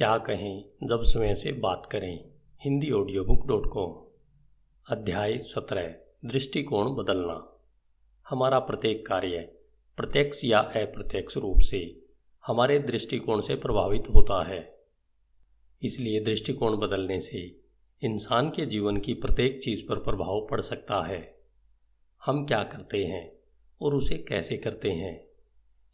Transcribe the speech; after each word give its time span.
क्या 0.00 0.18
कहें, 0.18 0.64
जब 0.82 1.02
स्वयं 1.02 1.34
से 1.34 1.52
बात 1.52 1.88
करें। 1.92 2.24
Hindi 2.60 2.90
audio 2.90 3.24
book 3.24 3.46
dot 3.46 3.66
com 3.72 4.04
अध्याय 4.86 5.38
सत्रह, 5.38 5.94
दृष्टिकोण 6.24 6.94
बदलना। 6.94 7.60
हमारा 8.28 8.58
प्रत्येक 8.58 9.06
कार्य 9.06 9.38
प्रत्यक्ष 9.96 10.44
या 10.44 10.58
अप्रत्यक्ष 10.58 11.36
रूप 11.36 11.58
से 11.58 12.02
हमारे 12.46 12.78
दृष्टिकोण 12.78 13.40
से 13.40 13.54
प्रभावित 13.54 14.04
होता 14.14 14.48
है। 14.48 14.78
इसलिए 15.82 16.20
दृष्टिकोण 16.20 16.76
बदलने 16.76 17.20
से 17.20 17.60
इंसान 18.02 18.50
के 18.50 18.66
जीवन 18.66 18.96
की 18.96 19.14
प्रत्येक 19.14 19.62
चीज़ 19.62 19.88
पर 19.88 19.96
प्रभाव 19.96 20.46
पड़ 20.50 20.60
सकता 20.60 21.06
है। 21.06 21.38
हम 22.24 22.46
क्या 22.46 22.62
करते 22.62 23.04
हैं 23.04 23.32
और 23.82 23.94
उसे 23.94 24.18
कैसे 24.18 24.56
करते 24.56 24.90
हैं, 24.90 25.26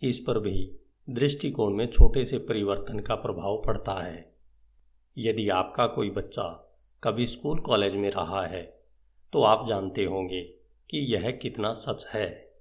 इस 0.02 0.20
पर 0.20 0.38
भी 0.38 0.72
दृष्टिकोण 1.10 1.74
में 1.74 1.86
छोटे 1.86 2.24
से 2.24 2.38
परिवर्तन 2.38 2.98
का 2.98 3.14
प्रभाव 3.14 3.62
पड़ता 3.66 4.02
है। 4.02 4.34
यदि 5.18 5.48
आपका 5.48 5.86
कोई 5.86 6.10
बच्चा 6.10 6.76
कभी 7.04 7.26
स्कूल 7.26 7.58
कॉलेज 7.58 7.96
में 7.96 8.10
रहा 8.10 8.46
है 8.46 8.80
तो 9.32 9.42
आप 9.42 9.68
जानते 9.68 10.04
होंगे 10.04 10.42
कि 10.90 11.14
यह 11.14 11.30
कितना 11.30 11.72
सच 11.72 12.06
है। 12.06 12.52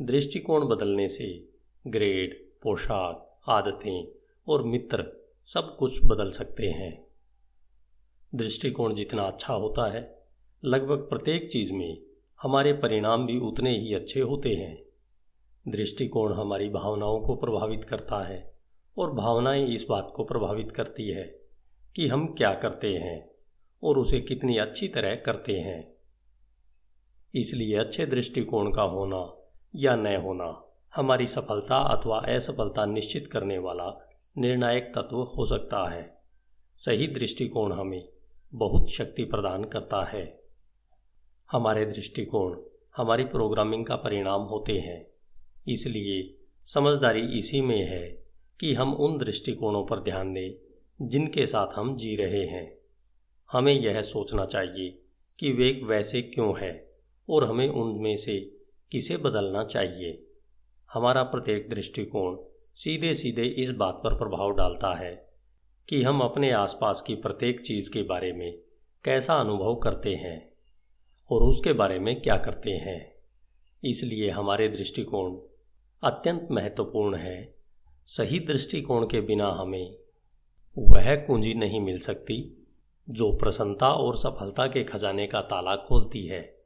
दृष्टिकोण 0.00 0.68
बदलने 0.68 1.08
से 1.08 1.48
ग्रेड, 1.86 2.34
पोशाक, 2.62 3.40
आदतें 3.48 4.06
और 4.48 4.62
मित्र 4.62 5.06
सब 5.44 5.76
कुछ 5.76 6.04
बदल 6.04 6.30
सकते 6.30 6.66
हैं। 6.66 7.06
दृष्टिकोण 8.34 8.94
जितना 8.94 9.22
अच्छा 9.22 9.54
होता 9.54 9.90
है, 9.92 10.22
लगभग 10.64 10.98
प्रत्येक 10.98 11.50
चीज़ 11.50 11.72
में 11.72 11.98
हमारे 12.42 12.72
परिणाम 12.72 13.26
भी 13.26 13.38
उतने 13.38 13.78
ही 13.78 13.94
अच्छे 13.94 14.20
होते 14.20 14.48
हैं। 14.48 14.83
दृष्टिकोण 15.68 16.34
हमारी 16.34 16.68
भावनाओं 16.68 17.20
को 17.20 17.34
प्रभावित 17.34 17.84
करता 17.84 18.26
है 18.26 18.54
और 18.98 19.12
भावनाएँ 19.12 19.66
इस 19.66 19.86
बात 19.90 20.12
को 20.16 20.24
प्रभावित 20.24 20.70
करती 20.70 21.10
है 21.10 21.40
कि 21.96 22.08
हम 22.08 22.34
क्या 22.34 22.54
करते 22.54 22.94
हैं 22.94 23.30
और 23.82 23.98
उसे 23.98 24.20
कितनी 24.20 24.58
अच्छी 24.58 24.88
तरह 24.88 25.14
करते 25.14 25.52
हैं। 25.52 25.94
इसलिए 27.34 27.76
अच्छे 27.76 28.06
दृष्टिकोण 28.06 28.72
का 28.72 28.82
होना 28.82 29.50
या 29.74 29.96
न 29.96 30.06
होना 30.06 30.64
हमारी 30.94 31.26
सफलता 31.26 31.76
अथवा 31.76 32.18
असफलता 32.18 32.86
निश्चित 32.86 33.26
करने 33.32 33.58
वाला 33.58 34.08
निर्णायक 34.38 34.92
तत्व 34.98 35.22
हो 35.22 35.44
सकता 35.44 35.90
है। 35.90 36.22
सही 36.76 37.06
दृष्टिकोण 37.06 37.72
हमें 37.72 38.08
बहुत 38.54 38.90
शक्ति 38.90 39.24
प्रदान 39.24 39.64
करता 39.64 40.04
है। 40.04 40.42
हमारे 41.52 41.86
दृष्टिकोण 41.86 42.60
हमारी 42.96 43.24
प्रोग्रामिंग 43.24 43.86
का 43.86 43.96
परिणाम 43.96 44.42
होते 44.42 44.72
हैं। 44.72 45.13
इसलिए 45.68 46.34
समझदारी 46.64 47.38
इसी 47.38 47.60
में 47.60 47.88
है 47.88 48.24
कि 48.60 48.74
हम 48.74 48.94
उन 48.94 49.18
दृष्टिकोणों 49.18 49.86
पर 49.86 50.00
ध्यान 50.00 50.32
दें, 50.32 50.54
जिनके 51.08 51.46
साथ 51.46 51.66
हम 51.74 51.96
जी 51.96 52.16
रहे 52.16 52.44
हैं। 52.46 52.78
हमें 53.52 53.72
यह 53.72 54.02
सोचना 54.02 54.46
चाहिए 54.46 54.98
कि 55.38 55.52
वेग 55.52 55.84
वैसे 55.84 56.22
क्यों 56.22 56.58
है 56.58 56.90
और 57.28 57.44
हमें 57.44 57.68
उनमें 57.68 58.16
से 58.16 58.56
किसे 58.92 59.16
बदलना 59.16 59.64
चाहिए। 59.64 60.26
हमारा 60.92 61.22
प्रत्येक 61.22 61.68
दृष्टिकोण 61.68 62.36
सीधे 62.74 63.14
सीधे 63.14 63.44
इस 63.44 63.70
बात 63.70 64.00
पर 64.04 64.14
प्रभाव 64.14 64.50
डालता 64.50 64.94
है 64.94 65.28
कि 65.88 66.02
हम 66.02 66.20
अपने 66.20 66.50
आसपास 66.50 67.00
की 67.00 67.14
प्रत्येक 67.14 67.60
चीज़ 67.60 67.90
के 67.90 68.02
बारे 68.02 68.32
में 68.32 68.58
कैसा 69.04 69.34
अनुभव 69.34 69.74
करते 69.74 70.14
हैं 70.14 70.52
और 71.30 71.42
उसके 71.42 71.72
बारे 71.72 71.98
में 71.98 72.20
क्या 72.20 72.36
करते 72.36 72.70
हैं। 72.70 73.14
इसलिए 73.84 74.30
हमारे 74.30 74.68
दृष्टिकोण 74.68 75.53
अत्यंत 76.04 76.48
महत्वपूर्ण 76.50 77.16
है। 77.16 77.54
सही 78.06 78.40
दृष्टिकोण 78.40 79.06
के 79.06 79.20
बिना 79.20 79.48
हमें 79.48 79.96
वह 80.78 81.16
कुंजी 81.16 81.54
नहीं 81.54 81.80
मिल 81.80 81.98
सकती, 81.98 82.66
जो 83.10 83.32
प्रसन्नता 83.32 83.92
और 83.92 84.16
सफलता 84.16 84.66
के 84.66 84.84
खजाने 84.84 85.26
का 85.26 85.40
ताला 85.40 85.76
खोलती 85.76 86.26
है, 86.26 86.56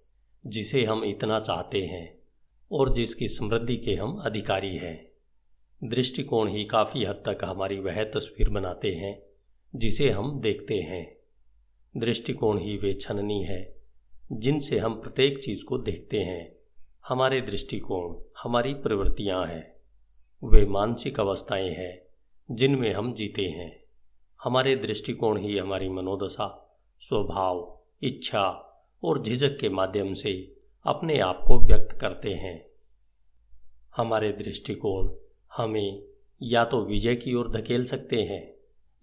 जिसे 0.47 0.85
हम 0.85 1.05
इतना 1.05 1.41
चाहते 1.41 1.87
हैं 1.87 2.19
और 2.73 2.93
जिसकी 2.93 3.29
समृद्धि 3.29 3.77
के 3.77 3.95
हम 3.95 4.17
अधिकारी 4.17 4.77
हैं। 4.77 5.09
दृष्टिकोण 5.85 6.49
ही 6.49 6.65
काफ़ी 6.65 7.05
हद 7.05 7.23
तक 7.29 7.39
हमारी 7.45 7.79
वह 7.79 8.05
तस्वीर 8.05 8.49
बनाते 8.49 8.89
हैं, 8.89 9.23
जिसे 9.77 10.11
हम 10.11 10.41
देखते 10.41 10.75
हैं। 10.75 11.17
दृष्टिकोण 11.97 12.59
ही 12.59 12.77
वे 12.77 12.95
छननी 12.95 13.43
है, 13.43 13.75
जिनसे 14.33 14.79
हम 14.79 15.01
प्रत्येक 15.01 15.43
चीज़ 15.43 15.65
को 15.65 15.79
देखते 15.79 16.21
हैं। 16.21 16.57
हमारे 17.09 17.41
दृष्टिकोण 17.41 18.28
हमारी 18.43 18.75
प्रवृत्तियाँ 18.75 19.47
हैं। 19.47 19.77
वे 20.45 20.67
मानसिक 20.67 21.21
अवस्थाएँ 21.21 21.71
हैं, 21.71 22.03
जिनमें 22.51 22.93
हम 22.93 23.13
जीते 23.13 23.43
हैं। 23.43 23.85
हमारे 24.43 24.77
दृष्टिकोण 24.77 25.39
ही 25.39 25.59
हमारी 25.59 25.89
मनोदशा, 25.89 26.79
स्वभाव, 27.01 27.81
इच्छा 28.03 28.65
और 29.05 29.23
झिझक 29.23 29.59
के 29.59 29.69
माध्यम 29.69 30.13
से 30.13 30.57
अपने 30.87 31.19
आप 31.19 31.41
को 31.47 31.59
व्यक्त 31.59 31.93
करते 31.93 32.31
हैं। 32.31 32.67
हमारे 33.97 34.33
दृष्टिकोण 34.33 35.11
हमें 35.57 36.03
या 36.43 36.65
तो 36.65 36.85
विजय 36.85 37.17
की 37.17 37.35
ओर 37.35 37.51
धकेल 37.51 37.85
सकते 37.85 38.17
हैं 38.17 38.55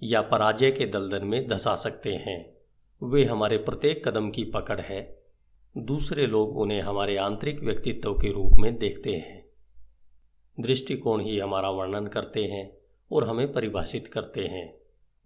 या 0.03 0.21
पराजय 0.21 0.71
के 0.71 0.85
दलदल 0.85 1.23
में 1.23 1.47
धसा 1.47 1.75
सकते 1.75 2.13
हैं। 2.13 2.57
वे 3.03 3.25
हमारे 3.25 3.57
प्रत्येक 3.57 4.07
कदम 4.07 4.29
की 4.31 4.43
पकड़ 4.43 4.81
है। 4.81 5.14
दूसरे 5.77 6.27
लोग 6.27 6.57
उन्हें 6.57 6.81
हमारे 6.81 7.17
आंतरिक 7.17 7.59
व्यक्तित्व 7.59 8.13
के 8.13 8.31
रूप 8.31 8.51
में 8.59 8.77
देखते 8.77 9.13
हैं। 9.13 9.45
दृष्टिकोण 10.59 11.21
ही 11.21 11.39
हमारा 11.39 11.69
वर्णन 11.69 12.07
करते 12.07 12.43
हैं 12.43 12.77
और 13.11 13.23
हमें 13.23 13.53
परिभाषित 13.53 14.07
करते 14.07 14.45
हैं। 14.45 14.77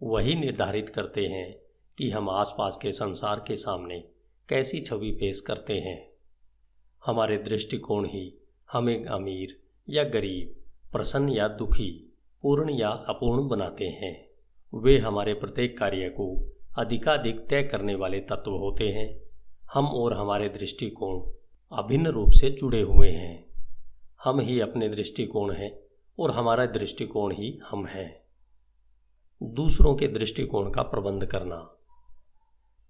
वही 0.04 0.36
निर्धारित 0.36 0.90
करते 0.90 1.26
हैं 1.26 1.60
कि 1.98 2.12
हम 2.12 2.30
आसपास 2.30 2.80
के 2.82 2.92
संसार 2.92 3.44
के 3.48 3.56
सामने 3.56 4.00
कैसी 4.50 4.82
छवि 4.82 5.12
पेश 5.12 5.40
करते 5.40 5.74
हैं। 5.74 6.10
हमारे 7.06 7.38
दृष्टिकोण 7.38 8.06
ही 8.06 8.34
हमें 8.72 9.06
अमीर 9.06 9.60
या 9.90 10.04
गरीब, 10.04 10.56
प्रसन्न 10.92 11.30
या 11.30 11.48
दुखी, 11.48 12.14
पूर्ण 12.42 12.70
या 12.70 12.90
अपूर्ण 12.90 13.48
बनाते 13.48 13.88
हैं। 13.88 14.30
वे 14.74 14.98
हमारे 14.98 15.34
प्रत्येक 15.34 15.78
कार्य 15.78 16.10
को 16.10 16.36
अधिकाधिक 16.78 17.48
तय 17.50 17.64
करने 17.64 17.96
वाले 17.96 18.20
तत्व 18.20 18.52
होते 18.52 18.90
हैं। 18.90 19.29
हम 19.74 19.88
और 19.88 20.14
हमारे 20.14 20.50
दृष्टिकोण 20.50 21.32
अभिन्न 21.78 22.08
रूप 22.08 22.32
से 22.32 22.50
जुड़े 22.50 22.82
हुए 22.82 23.10
हैं। 23.10 23.46
हम 24.24 24.40
ही 24.40 24.60
अपने 24.60 24.90
दृष्टिकोण 24.90 25.54
हैं 25.54 25.80
और 26.20 26.32
हमारा 26.32 26.66
दृष्टिकोण 26.66 27.34
ही 27.34 27.60
हम 27.64 27.86
हैं। 27.86 28.24
दूसरों 29.44 29.96
के 29.96 30.08
दृष्टिकोण 30.08 30.72
का 30.72 30.82
प्रबंध 30.82 31.26
करना। 31.26 31.76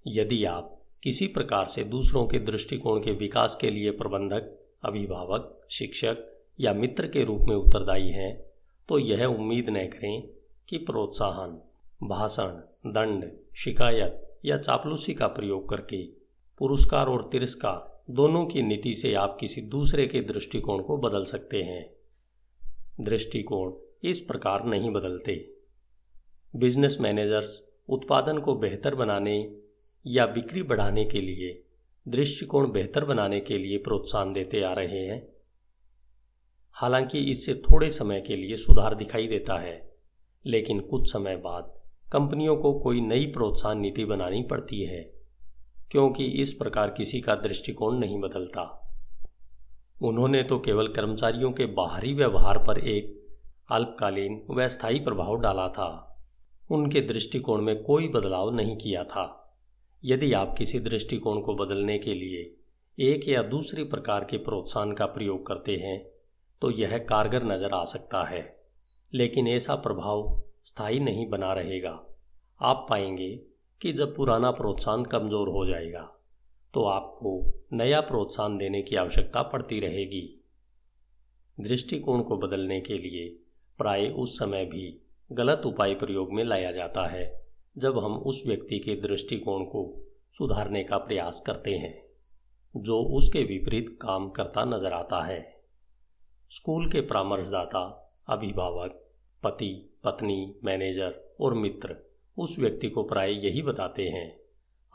यदि 0.08 0.46
आप 0.46 0.82
किसी 1.04 1.28
प्रकार 1.28 1.66
से 1.66 1.84
दूसरों 1.84 2.28
के 2.28 2.40
दृष्टिकोण 2.40 3.00
के 3.00 3.12
विकास 3.12 3.56
के 3.56 3.70
लिए 3.70 3.92
प्रबंधक, 3.92 4.60
अभिभावक, 4.86 5.68
शिक्षक 5.70 6.18
या 6.60 6.74
मित्र 6.74 7.08
के 7.08 7.24
रूप 7.24 7.42
में 7.42 7.56
उत्तरदायी 7.56 8.10
हैं 8.10 8.42
तो 8.90 9.00
यह 9.00 9.26
उम्मीद 9.26 9.70
न 9.70 9.88
करें 9.88 10.28
कि 10.70 10.78
प्रोत्साहन, 10.78 11.62
भाषण, 12.04 12.50
दंड, 12.92 13.32
शिकायत 13.56 14.40
या 14.46 14.58
चापलूसी 14.58 15.14
का 15.14 15.28
प्रयोग 15.28 15.70
करके 15.70 16.19
पुरस्कार 16.60 17.08
और 17.08 17.30
तिरस्कार 17.32 18.04
दोनों 18.10 18.46
की 18.46 18.62
नीति 18.62 18.94
से 18.94 19.14
आप 19.14 19.38
किसी 19.40 19.62
दूसरे 19.62 20.08
के 20.08 20.22
दृष्टिकोण 20.22 20.82
को 20.84 20.98
बदल 20.98 21.24
सकते 21.24 21.58
हैं। 21.58 21.90
दृष्टिकोण 23.00 23.74
इस 24.04 24.22
प्रकार 24.22 24.66
नहीं 24.66 24.90
बदलते। 24.92 25.56
बिज़नेस 26.56 26.98
मैनेजर्स 27.02 27.64
उत्पादन 27.90 28.38
को 28.38 28.56
बेहतर 28.56 28.96
बनाने 28.96 29.56
या 30.08 30.26
बिक्री 30.26 30.64
बढ़ाने 30.64 31.06
के 31.06 31.22
लिए 31.22 31.64
दृष्टिकोण 32.08 32.72
बेहतर 32.72 33.06
बनाने 33.06 33.40
के 33.40 33.58
लिए 33.58 33.78
प्रोत्साहन 33.78 34.34
देते 34.34 34.62
आ 34.62 34.74
रहे 34.74 35.06
हैं। 35.06 35.28
हालाँकि 36.72 37.20
इससे 37.20 37.54
थोड़े 37.54 37.90
समय 37.90 38.22
के 38.22 38.36
लिए 38.36 38.56
सुधार 38.56 38.96
दिखाई 38.96 39.28
देता 39.28 39.60
है, 39.60 39.96
लेकिन 40.46 40.80
कुछ 40.80 41.14
समय 41.14 41.36
बाद 41.36 41.74
कंपनियों 42.12 42.58
को 42.58 42.80
कोई 42.80 43.02
नई 43.02 43.26
प्रोत्साहन 43.26 43.80
नीति 43.80 44.06
बनानी 44.06 44.44
पड़ती 44.44 44.82
है। 44.82 45.19
क्योंकि 45.92 46.26
इस 46.26 46.54
प्रकार 46.54 46.90
किसी 46.90 47.22
का 47.22 47.36
दृष्टिकोण 47.36 47.98
नहीं 47.98 48.20
बदलता। 48.20 48.64
उन्होंने 50.02 50.44
तो 50.44 50.60
केवल 50.60 50.88
कर्मचारियों 50.88 51.52
के 51.52 51.66
बाहरी 51.66 52.14
व्यवहार 52.14 52.58
पर 52.58 52.78
एक 52.80 53.18
अल्पकालीन 53.72 54.42
व 54.52 54.68
स्थायी 54.68 55.00
प्रभाव 55.00 55.36
डाला 55.36 55.68
था। 55.68 56.18
उनके 56.72 57.02
दृष्टिकोण 57.02 57.62
में 57.62 57.84
कोई 57.84 58.08
बदलाव 58.08 58.54
नहीं 58.56 58.78
किया 58.78 59.04
था। 59.04 59.26
यदि 60.04 60.34
आप 60.34 60.56
किसी 60.58 60.80
दृष्टिकोण 60.80 61.42
को 61.42 61.56
बदलने 61.56 61.98
के 62.00 62.14
लिए 62.14 62.56
एक 62.98 63.28
या 63.30 63.42
दूसरे 63.44 63.84
प्रकार 63.84 64.24
के 64.24 64.38
प्रोत्साहन 64.38 64.92
का 64.92 65.06
प्रयोग 65.06 65.46
करते 65.48 65.76
हैं 65.76 66.00
तो 66.62 66.72
यह 66.72 66.98
कारगर 66.98 67.44
नज़र 67.44 67.74
आ 67.74 67.84
सकता 67.84 68.24
है। 68.30 68.42
लेकिन 69.14 69.48
ऐसा 69.48 69.76
प्रभाव 69.76 70.44
स्थायी 70.64 71.00
नहीं 71.00 71.28
बना 71.30 71.54
रहेगा। 71.54 72.00
आप 72.62 72.86
पाएँगे 72.90 73.49
कि 73.82 73.92
जब 73.94 74.16
पुराना 74.16 74.52
प्रोत्साहन 74.52 75.04
कमज़ोर 75.06 75.50
हो 75.50 75.66
जाएगा 75.66 76.02
तो 76.74 76.84
आपको 76.86 77.32
नया 77.74 78.00
प्रोत्साहन 78.02 78.58
देने 78.58 78.82
की 78.82 78.96
आवश्यकता 78.96 79.42
पड़ती 79.44 79.80
रहेगी। 79.80 80.22
दृष्टिकोण 81.58 82.22
को 82.22 82.38
बदलने 82.38 82.80
के 82.82 82.98
लिए 82.98 83.28
प्राय 83.80 84.08
उस 84.08 84.38
समय 84.40 84.66
भी 84.66 84.86
गलत 85.32 85.66
उपाय 85.66 85.94
प्रयोग 85.94 86.34
में 86.34 86.44
लाया 86.44 86.72
जाता 86.72 87.06
है, 87.08 87.24
जब 87.78 87.98
हम 87.98 88.18
उस 88.18 88.42
व्यक्ति 88.48 88.80
के 88.80 88.96
दृष्टिकोण 89.02 89.64
को 89.64 89.84
सुधारने 90.34 90.84
का 90.84 90.98
प्रयास 90.98 91.42
करते 91.46 91.72
हैं, 91.72 91.94
जो 92.76 93.00
उसके 93.18 93.44
विपरीत 93.44 93.98
काम 94.02 94.30
करता 94.30 94.64
नज़र 94.66 94.94
आता 94.94 95.24
है। 95.26 95.42
स्कूल 96.52 96.90
के 96.92 97.02
परामर्शदाता, 97.02 97.84
अभिभावक, 98.30 99.02
पति, 99.44 99.74
पत्नी, 100.04 100.56
मैनेजर 100.64 101.20
और 101.42 101.54
मित्र 101.54 101.96
उस 102.40 102.60
व्यक्ति 102.60 102.90
को 102.90 103.04
प्राय 103.04 103.32
यही 103.46 103.62
बताते 103.62 104.10
हैं, 104.10 104.40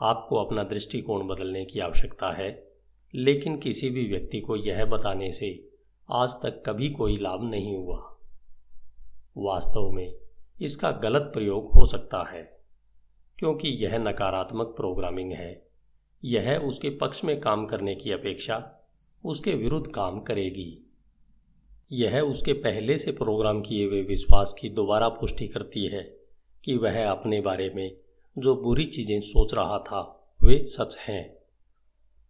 आपको 0.01 0.35
अपना 0.35 0.63
दृष्टिकोण 0.63 1.27
बदलने 1.27 1.65
की 1.65 1.79
आवश्यकता 1.79 2.31
है, 2.31 2.67
लेकिन 3.15 3.57
किसी 3.57 3.89
भी 3.89 4.07
व्यक्ति 4.07 4.39
को 4.39 4.55
यह 4.55 4.85
बताने 4.85 5.31
से 5.31 5.69
आज 6.11 6.29
तक 6.29 6.63
कभी 6.65 6.89
कोई 6.89 7.17
लाभ 7.17 7.43
नहीं 7.43 7.75
हुआ। 7.75 8.17
वास्तव 9.37 9.89
में 9.91 10.15
इसका 10.61 10.91
गलत 10.91 11.21
प्रयोग 11.21 11.71
हो 11.73 11.85
सकता 11.85 12.23
है, 12.31 12.59
क्योंकि 13.39 13.67
यह 13.67 13.97
नकारात्मक 13.97 14.67
प्रोग्रामिंग 14.67 15.31
है। 15.31 15.67
यह 16.23 16.57
उसके 16.57 16.89
पक्ष 16.89 17.23
में 17.23 17.39
काम 17.41 17.65
करने 17.65 17.95
की 17.95 18.11
अपेक्षा 18.11 18.87
उसके 19.25 19.51
विरुद्ध 19.51 19.91
काम 19.91 20.19
करेगी। 20.19 20.85
यह 21.91 22.21
उसके 22.21 22.53
पहले 22.53 22.97
से 22.97 23.11
प्रोग्राम 23.11 23.61
किए 23.61 23.85
हुए 23.85 24.01
विश्वास 24.01 24.55
की 24.61 24.69
दोबारा 24.69 25.09
पुष्टि 25.09 25.47
करती 25.47 25.85
है। 25.85 26.24
कि 26.65 26.77
वह 26.77 27.11
अपने 27.11 27.41
बारे 27.41 27.69
में 27.75 27.97
जो 28.37 28.55
बुरी 28.55 28.85
चीज़ें 28.85 29.21
सोच 29.21 29.53
रहा 29.53 29.79
था, 29.79 30.33
वे 30.43 30.63
सच 30.63 30.97
हैं। 30.97 31.37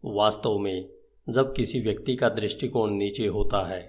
वास्तव 0.06 0.58
में, 0.58 0.90
जब 1.30 1.54
किसी 1.56 1.80
व्यक्ति 1.80 2.16
का 2.16 2.30
दृष्टिकोण 2.30 2.92
नीचे 2.92 3.28
होता 3.28 3.68
है, 3.68 3.82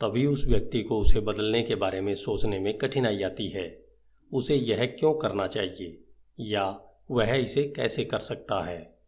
तभी 0.00 0.26
उस 0.26 0.44
व्यक्ति 0.44 0.82
को 0.82 1.00
उसे 1.00 1.20
बदलने 1.20 1.62
के 1.62 1.74
बारे 1.74 2.00
में 2.00 2.14
सोचने 2.14 2.58
में 2.58 2.78
कठिनाई 2.78 3.22
आती 3.22 3.48
है। 3.48 3.84
उसे 4.32 4.56
यह 4.56 4.86
क्यों 4.86 5.14
करना 5.14 5.46
चाहिए? 5.46 6.04
या 6.40 6.80
वह 7.10 7.34
इसे 7.34 7.64
कैसे 7.64 8.04
कर 8.04 8.18
सकता 8.18 8.64
है? 8.64 8.98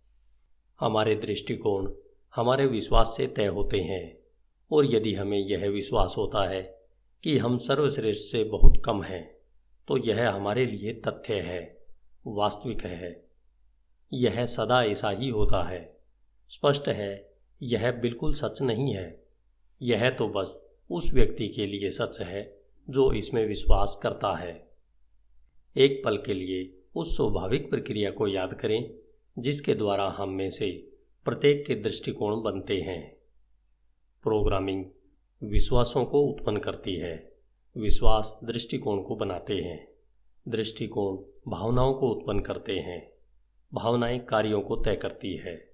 हमारे 0.80 1.14
दृष्टिकोण 1.14 1.92
हमारे 2.36 2.66
विश्वास 2.66 3.14
से 3.16 3.26
तय 3.26 3.46
होते 3.46 3.80
हैं, 3.80 4.18
और 4.72 4.94
यदि 4.94 5.14
हमें 5.14 5.38
यह 5.38 5.68
विश्वास 5.70 6.14
होता 6.18 6.48
है 6.48 6.82
कि 7.22 7.38
हम 7.38 7.58
सर्वश्रेष्ठ 7.58 8.32
से 8.32 8.44
बहुत 8.44 8.82
कम 8.84 9.02
हैं 9.02 9.35
तो 9.88 9.96
यह 9.96 10.30
हमारे 10.30 10.66
लिए 10.66 10.92
तथ्य 10.92 11.34
है, 11.34 11.84
वास्तविक 12.26 12.84
है। 12.84 13.26
यह 14.12 14.46
सदा 14.46 14.84
ऐसा 14.84 15.10
ही 15.10 15.28
होता 15.28 15.68
है। 15.68 15.96
स्पष्ट 16.48 16.88
है, 16.88 17.32
यह 17.62 17.92
बिल्कुल 17.92 18.34
सच 18.34 18.62
नहीं 18.62 18.94
है। 18.94 19.24
यह 19.82 20.10
तो 20.10 20.28
बस 20.28 20.66
उस 20.90 21.14
व्यक्ति 21.14 21.48
के 21.48 21.66
लिए 21.66 21.90
सच 21.90 22.20
है, 22.20 22.60
जो 22.90 23.12
इसमें 23.12 23.46
विश्वास 23.46 24.00
करता 24.02 24.36
है। 24.36 24.70
एक 25.76 26.02
पल 26.04 26.16
के 26.16 26.34
लिए 26.34 26.78
उस 26.94 27.16
स्वाभाविक 27.16 27.70
प्रक्रिया 27.70 28.10
को 28.10 28.28
याद 28.28 28.54
करें, 28.54 28.94
जिसके 29.38 29.74
द्वारा 29.74 30.08
हम 30.08 30.30
में 30.30 30.50
से 30.50 30.92
प्रत्येक 31.24 31.66
के 31.66 31.74
दृष्टिकोण 31.74 32.42
बनते 32.42 32.80
हैं। 32.80 33.16
प्रोग्रामिंग 34.22 34.84
विश्वासों 35.42 36.04
को 36.04 36.22
उत्पन्न 36.22 36.56
करती 36.56 36.96
है। 36.96 37.35
विश्वास 37.76 38.40
दृष्टिकोण 38.44 39.02
को 39.02 39.16
बनाते 39.16 39.54
हैं। 39.54 39.88
दृष्टिकोण 40.48 41.16
भावनाओं 41.50 41.94
को 41.94 42.10
उत्पन्न 42.10 42.40
करते 42.40 42.78
हैं। 42.78 43.12
भावनाएँ 43.74 44.18
कार्यों 44.18 44.60
को 44.60 44.76
तय 44.76 44.96
करती 44.96 45.36
है 45.36 45.70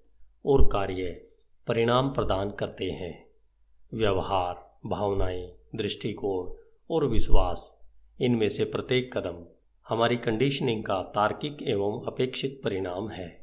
और 0.47 0.69
कार्य 0.73 1.27
परिणाम 1.67 2.11
प्रदान 2.11 2.51
करते 2.51 2.85
हैं। 2.85 3.27
व्यवहार, 3.95 4.79
भावनाएँ, 4.87 5.53
दृष्टिकोण 5.75 6.53
और 6.91 7.07
विश्वास, 7.07 7.83
इनमें 8.21 8.49
से 8.49 8.65
प्रत्येक 8.65 9.17
कदम 9.17 9.45
हमारी 9.89 10.17
कंडीशनिंग 10.17 10.85
का 10.85 11.03
तार्किक 11.03 11.63
एवं 11.63 12.07
अपेक्षित 12.07 12.61
परिणाम 12.65 13.09
है। 13.09 13.43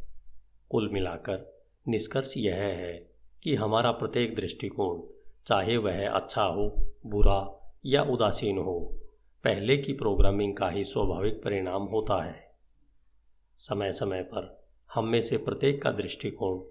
कुल 0.69 0.89
मिलाकर 0.89 1.63
निष्कर्ष 1.87 2.33
यह 2.37 2.55
है 2.55 3.09
कि 3.43 3.55
हमारा 3.55 3.91
प्रत्येक 3.91 4.35
दृष्टिकोण, 4.35 5.01
चाहे 5.45 5.77
वह 5.77 6.09
अच्छा 6.09 6.43
हो, 6.43 6.93
बुरा 7.05 7.55
या 7.85 8.03
उदासीन 8.03 8.57
हो। 8.57 8.95
पहले 9.43 9.77
की 9.77 9.93
प्रोग्रामिंग 9.93 10.57
का 10.57 10.69
ही 10.69 10.83
स्वाभाविक 10.83 11.43
परिणाम 11.43 11.83
होता 11.83 12.23
है। 12.23 12.51
समय 13.57 13.91
समय 13.91 14.21
पर 14.21 14.67
हम 14.93 15.07
में 15.07 15.21
से 15.21 15.37
प्रत्येक 15.37 15.81
का 15.81 15.91
दृष्टिकोण 15.91 16.61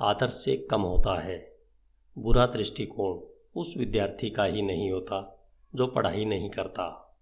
आदर्श 0.00 0.32
से 0.32 0.56
कम 0.56 0.82
होता 0.82 1.20
है। 1.20 1.56
बुरा 2.18 2.46
दृष्टिकोण 2.46 3.20
उस 3.60 3.74
विद्यार्थी 3.76 4.30
का 4.30 4.44
ही 4.44 4.62
नहीं 4.62 4.90
होता, 4.90 5.48
जो 5.74 5.86
पढ़ाई 5.86 6.24
नहीं 6.24 6.50
करता। 6.50 7.16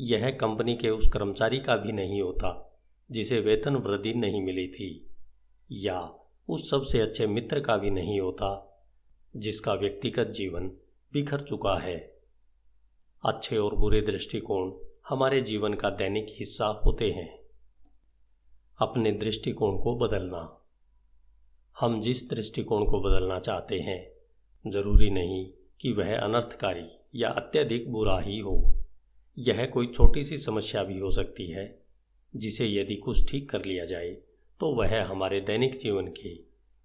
यह 0.00 0.30
कंपनी 0.30 0.76
के 0.76 0.90
उस 0.90 1.10
कर्मचारी 1.12 1.60
का 1.60 1.76
भी 1.76 1.92
नहीं 1.92 2.22
होता, 2.22 2.78
जिसे 3.10 3.40
वेतन 3.40 3.76
वृद्धि 3.76 4.14
नहीं 4.14 4.42
मिली 4.42 4.68
थी, 4.68 5.10
या 5.72 6.14
उस 6.48 6.70
सबसे 6.70 7.00
अच्छे 7.00 7.26
मित्र 7.26 7.60
का 7.60 7.76
भी 7.76 7.90
नहीं 7.90 8.20
होता, 8.20 8.80
जिसका 9.36 9.74
व्यक्तिगत 9.74 10.26
जीवन 10.26 10.68
बिखर 11.12 11.40
चुका 11.40 11.78
है। 11.78 12.11
अच्छे 13.24 13.56
और 13.56 13.74
बुरे 13.74 14.00
दृष्टिकोण 14.00 14.72
हमारे 15.08 15.40
जीवन 15.40 15.74
का 15.74 15.90
दैनिक 15.90 16.26
हिस्सा 16.30 16.66
होते 16.86 17.10
हैं। 17.10 17.38
अपने 18.78 19.12
दृष्टिकोण 19.12 19.78
को 19.78 19.94
बदलना। 19.96 20.66
हम 21.80 22.00
जिस 22.00 22.30
दृष्टिकोण 22.30 22.84
को 22.84 23.00
बदलना 23.00 23.38
चाहते 23.38 23.78
हैं, 23.78 24.70
ज़रूरी 24.70 25.10
नहीं 25.10 25.46
कि 25.80 25.92
वह 25.92 26.18
अनर्थकारी 26.18 26.84
या 27.14 27.28
अत्यधिक 27.28 27.92
बुरा 27.92 28.18
ही 28.20 28.38
हो। 28.38 28.74
यह 29.38 29.66
कोई 29.66 29.86
छोटी 29.86 30.24
सी 30.24 30.38
समस्या 30.38 30.82
भी 30.82 30.98
हो 30.98 31.10
सकती 31.10 31.50
है, 31.50 31.82
जिसे 32.36 32.68
यदि 32.68 32.96
कुछ 32.96 33.30
ठीक 33.30 33.50
कर 33.50 33.64
लिया 33.64 33.84
जाए 33.84 34.16
तो 34.60 34.74
वह 34.74 35.02
हमारे 35.04 35.40
दैनिक 35.40 35.78
जीवन 35.78 36.06
के 36.06 36.34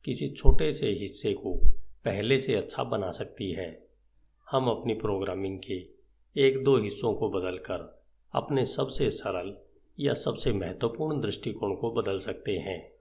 किसी 0.06 0.30
छोटे 0.30 0.72
से 0.74 0.92
हिस्से 0.92 1.34
को 1.34 1.56
पहले 2.06 2.40
से 2.40 2.56
अच्छा 2.56 2.84
बना 2.84 3.12
सकती 3.12 3.52
है। 3.52 3.88
हम 4.52 4.68
अपनी 4.68 4.94
प्रोग्रामिंग 4.94 5.60
के 5.60 5.97
एक 6.38 6.64
दो 6.64 6.78
हिस्सों 6.78 7.14
को 7.14 7.30
बदलकर 7.30 8.04
अपने 8.34 8.66
सबसे 8.66 9.10
सरल 9.10 9.58
या 10.00 10.14
सबसे 10.14 10.54
महत्वपूर्ण 10.54 11.22
दृष्टिकोण 11.22 11.76
को 11.76 11.92
बदल 11.92 12.18
सकते 12.18 12.58
हैं। 12.58 12.92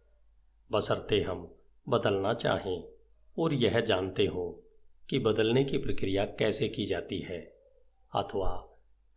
बसरते 0.72 1.20
हम 1.20 1.54
बदलना 1.88 2.34
चाहें 2.34 2.84
और 3.38 3.54
यह 3.54 3.80
जानते 3.80 4.26
हों 4.26 4.76
कि 5.10 5.18
बदलने 5.18 5.64
की 5.64 5.78
प्रक्रिया 5.78 6.24
कैसे 6.24 6.68
की 6.68 6.84
जाती 6.84 7.18
है। 7.18 7.56
अथवा 8.14 8.68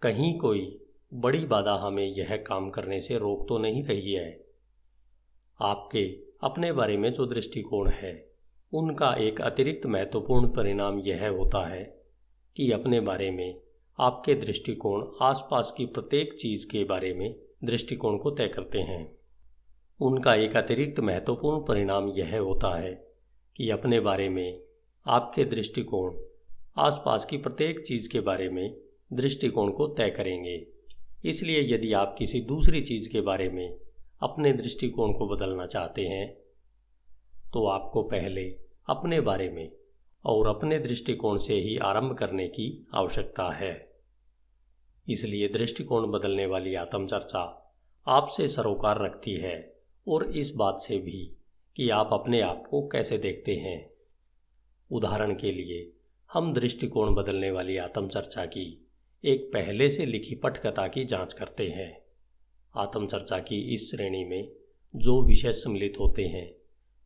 कहीं 0.02 0.40
कोई 0.40 0.86
बड़ी 1.14 1.46
बाधा 1.46 1.74
हमें 1.74 2.06
यह 2.06 2.38
काम 2.38 2.70
करने 2.70 3.02
से 3.02 3.18
रोक 3.18 3.46
तो 3.50 3.58
नहीं 3.58 3.84
रही 3.84 4.14
है? 4.14 4.46
आपके 5.62 6.20
अपने 6.44 6.72
बारे 6.72 6.98
में 6.98 7.14
जो 7.14 7.26
दृष्टिकोण 7.26 7.90
है, 7.90 8.32
उनका 8.74 9.14
एक 9.14 9.42
अतिरिक्त 9.42 9.86
महत्वपूर्ण 9.86 10.48
परिणाम 10.48 11.00
यह 11.00 11.30
होता 11.30 11.68
है 11.68 12.02
कि 12.56 12.72
अपने 12.72 13.00
बारे 13.00 13.32
में 13.32 13.62
आपके 14.00 14.34
दृष्टिकोण, 14.34 15.06
आसपास 15.22 15.74
की 15.78 15.86
प्रत्येक 15.86 16.34
चीज़ 16.34 16.68
के 16.68 16.84
बारे 16.84 17.14
में 17.14 17.36
दृष्टिकोण 17.64 18.18
को 18.18 18.32
तय 18.32 18.48
करते 18.48 18.80
हैं। 18.80 19.18
उनका 20.02 20.36
एक 20.36 20.58
अतिरिक्त 20.58 21.00
महत्वपूर्ण 21.00 21.66
परिणाम 21.66 22.08
यह 22.10 22.40
होता 22.40 22.80
है 22.80 23.08
कि 23.56 23.70
अपने 23.70 24.00
बारे 24.00 24.30
में, 24.30 24.62
आपके 25.08 25.44
दृष्टिकोण, 25.44 26.16
आसपास 26.78 27.26
की 27.26 27.38
प्रत्येक 27.38 27.80
चीज़ 27.80 28.10
के 28.10 28.20
बारे 28.20 28.50
में 28.50 28.78
दृष्टिकोण 29.14 29.72
को 29.72 29.88
तय 29.88 30.10
करेंगे। 30.10 30.68
इसलिए 31.26 31.76
यदि 31.76 31.94
आप 31.94 32.16
किसी 32.18 32.42
दूसरी 32.42 32.82
चीज़ 32.82 33.12
के 33.12 33.22
बारे 33.22 33.50
में 33.50 33.78
अपने 34.24 34.54
दृष्टिकोण 34.54 35.14
को 35.14 35.28
बदलना 35.28 35.66
चाहते 35.66 36.02
हैं 36.02 36.34
तो 37.54 37.68
आपको 37.68 38.04
पहले 38.04 38.50
अपने 38.90 39.22
बारे 39.22 39.50
में 39.50 39.72
और 40.26 40.48
अपने 40.48 40.80
दृष्टिकोण 40.80 41.38
से 41.38 41.54
ही 41.54 41.78
आरंभ 41.78 42.14
करने 42.14 42.48
की 42.48 42.88
आवश्यकता 42.94 43.52
है। 43.52 43.89
इसलिए 45.10 45.48
दृष्टिकोण 45.48 46.08
बदलने 46.08 46.46
वाली 46.46 46.76
आत्मचर्चा 46.76 47.74
आपसे 48.08 48.48
सरोकार 48.48 49.02
रखती 49.02 49.34
है 49.34 49.82
और 50.08 50.24
इस 50.24 50.56
बात 50.56 50.80
से 50.80 50.98
भी 50.98 51.38
कि 51.76 51.90
आप 51.90 52.10
अपने 52.14 52.42
आप 52.42 52.64
को 52.72 52.88
कैसे 52.88 53.18
देखते 53.18 53.56
हैं। 53.56 53.90
उदाहरण 54.92 55.36
के 55.36 55.52
लिए, 55.52 55.94
हम 56.34 56.54
दृष्टिकोण 56.54 57.16
बदलने 57.16 57.52
वाली 57.52 57.78
आत्मचर्चा 57.78 58.46
की 58.46 58.88
एक 59.26 59.50
पहले 59.54 59.90
से 59.90 60.06
लिखी 60.06 60.36
पटकथा 60.36 60.88
की 60.88 61.06
जाँच 61.06 61.34
करते 61.34 61.70
हैं। 61.70 62.06
आत्मचर्चा 62.76 63.40
की 63.40 63.74
इस 63.74 63.92
श्रेणी 63.92 64.24
में 64.24 64.52
जो 64.96 65.22
विषय 65.22 65.52
सम्मिलित 65.52 65.94
होते 66.00 66.26
हैं, 66.26 66.56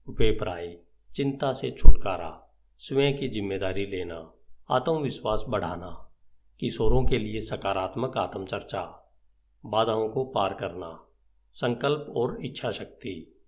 वे 0.10 0.32
प्राय 0.32 0.78
चिंता 1.16 1.54
से 1.54 1.72
छुटकारा, 1.72 2.56
स्वयं 2.78 3.18
की 3.18 3.28
ज़िम्मेदारी 3.28 3.86
लेना, 3.86 4.34
आत्मविश्वास 4.70 5.46
बढ़ाना 5.50 6.10
किशोरों 6.60 7.04
के 7.06 7.18
लिए 7.18 7.40
सकारात्मक 7.42 8.18
आत्मचर्चा, 8.18 8.82
बाधाओं 9.66 10.10
को 10.10 10.24
पार 10.24 10.54
करना, 10.54 11.08
संकल्प 11.52 12.14
और 12.18 12.38
इच्छा 12.46 12.72
शक्ति 12.72 13.40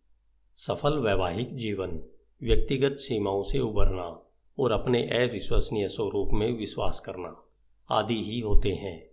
सफल 0.56 0.98
वैवाहिक 0.98 1.56
जीवन, 1.56 2.00
व्यक्तिगत 2.44 2.96
सीमाओं 2.96 3.44
से 3.44 3.60
उबरना 3.60 4.22
और 4.60 4.72
अपने 4.72 5.02
अविश्वसनीय 5.02 5.88
स्वरूप 5.88 6.30
में 6.34 6.52
विश्वास 6.52 7.00
करना 7.00 7.44
आदि 7.90 8.24
ही 8.24 8.40
होते 8.40 8.70
हैं। 8.70 9.10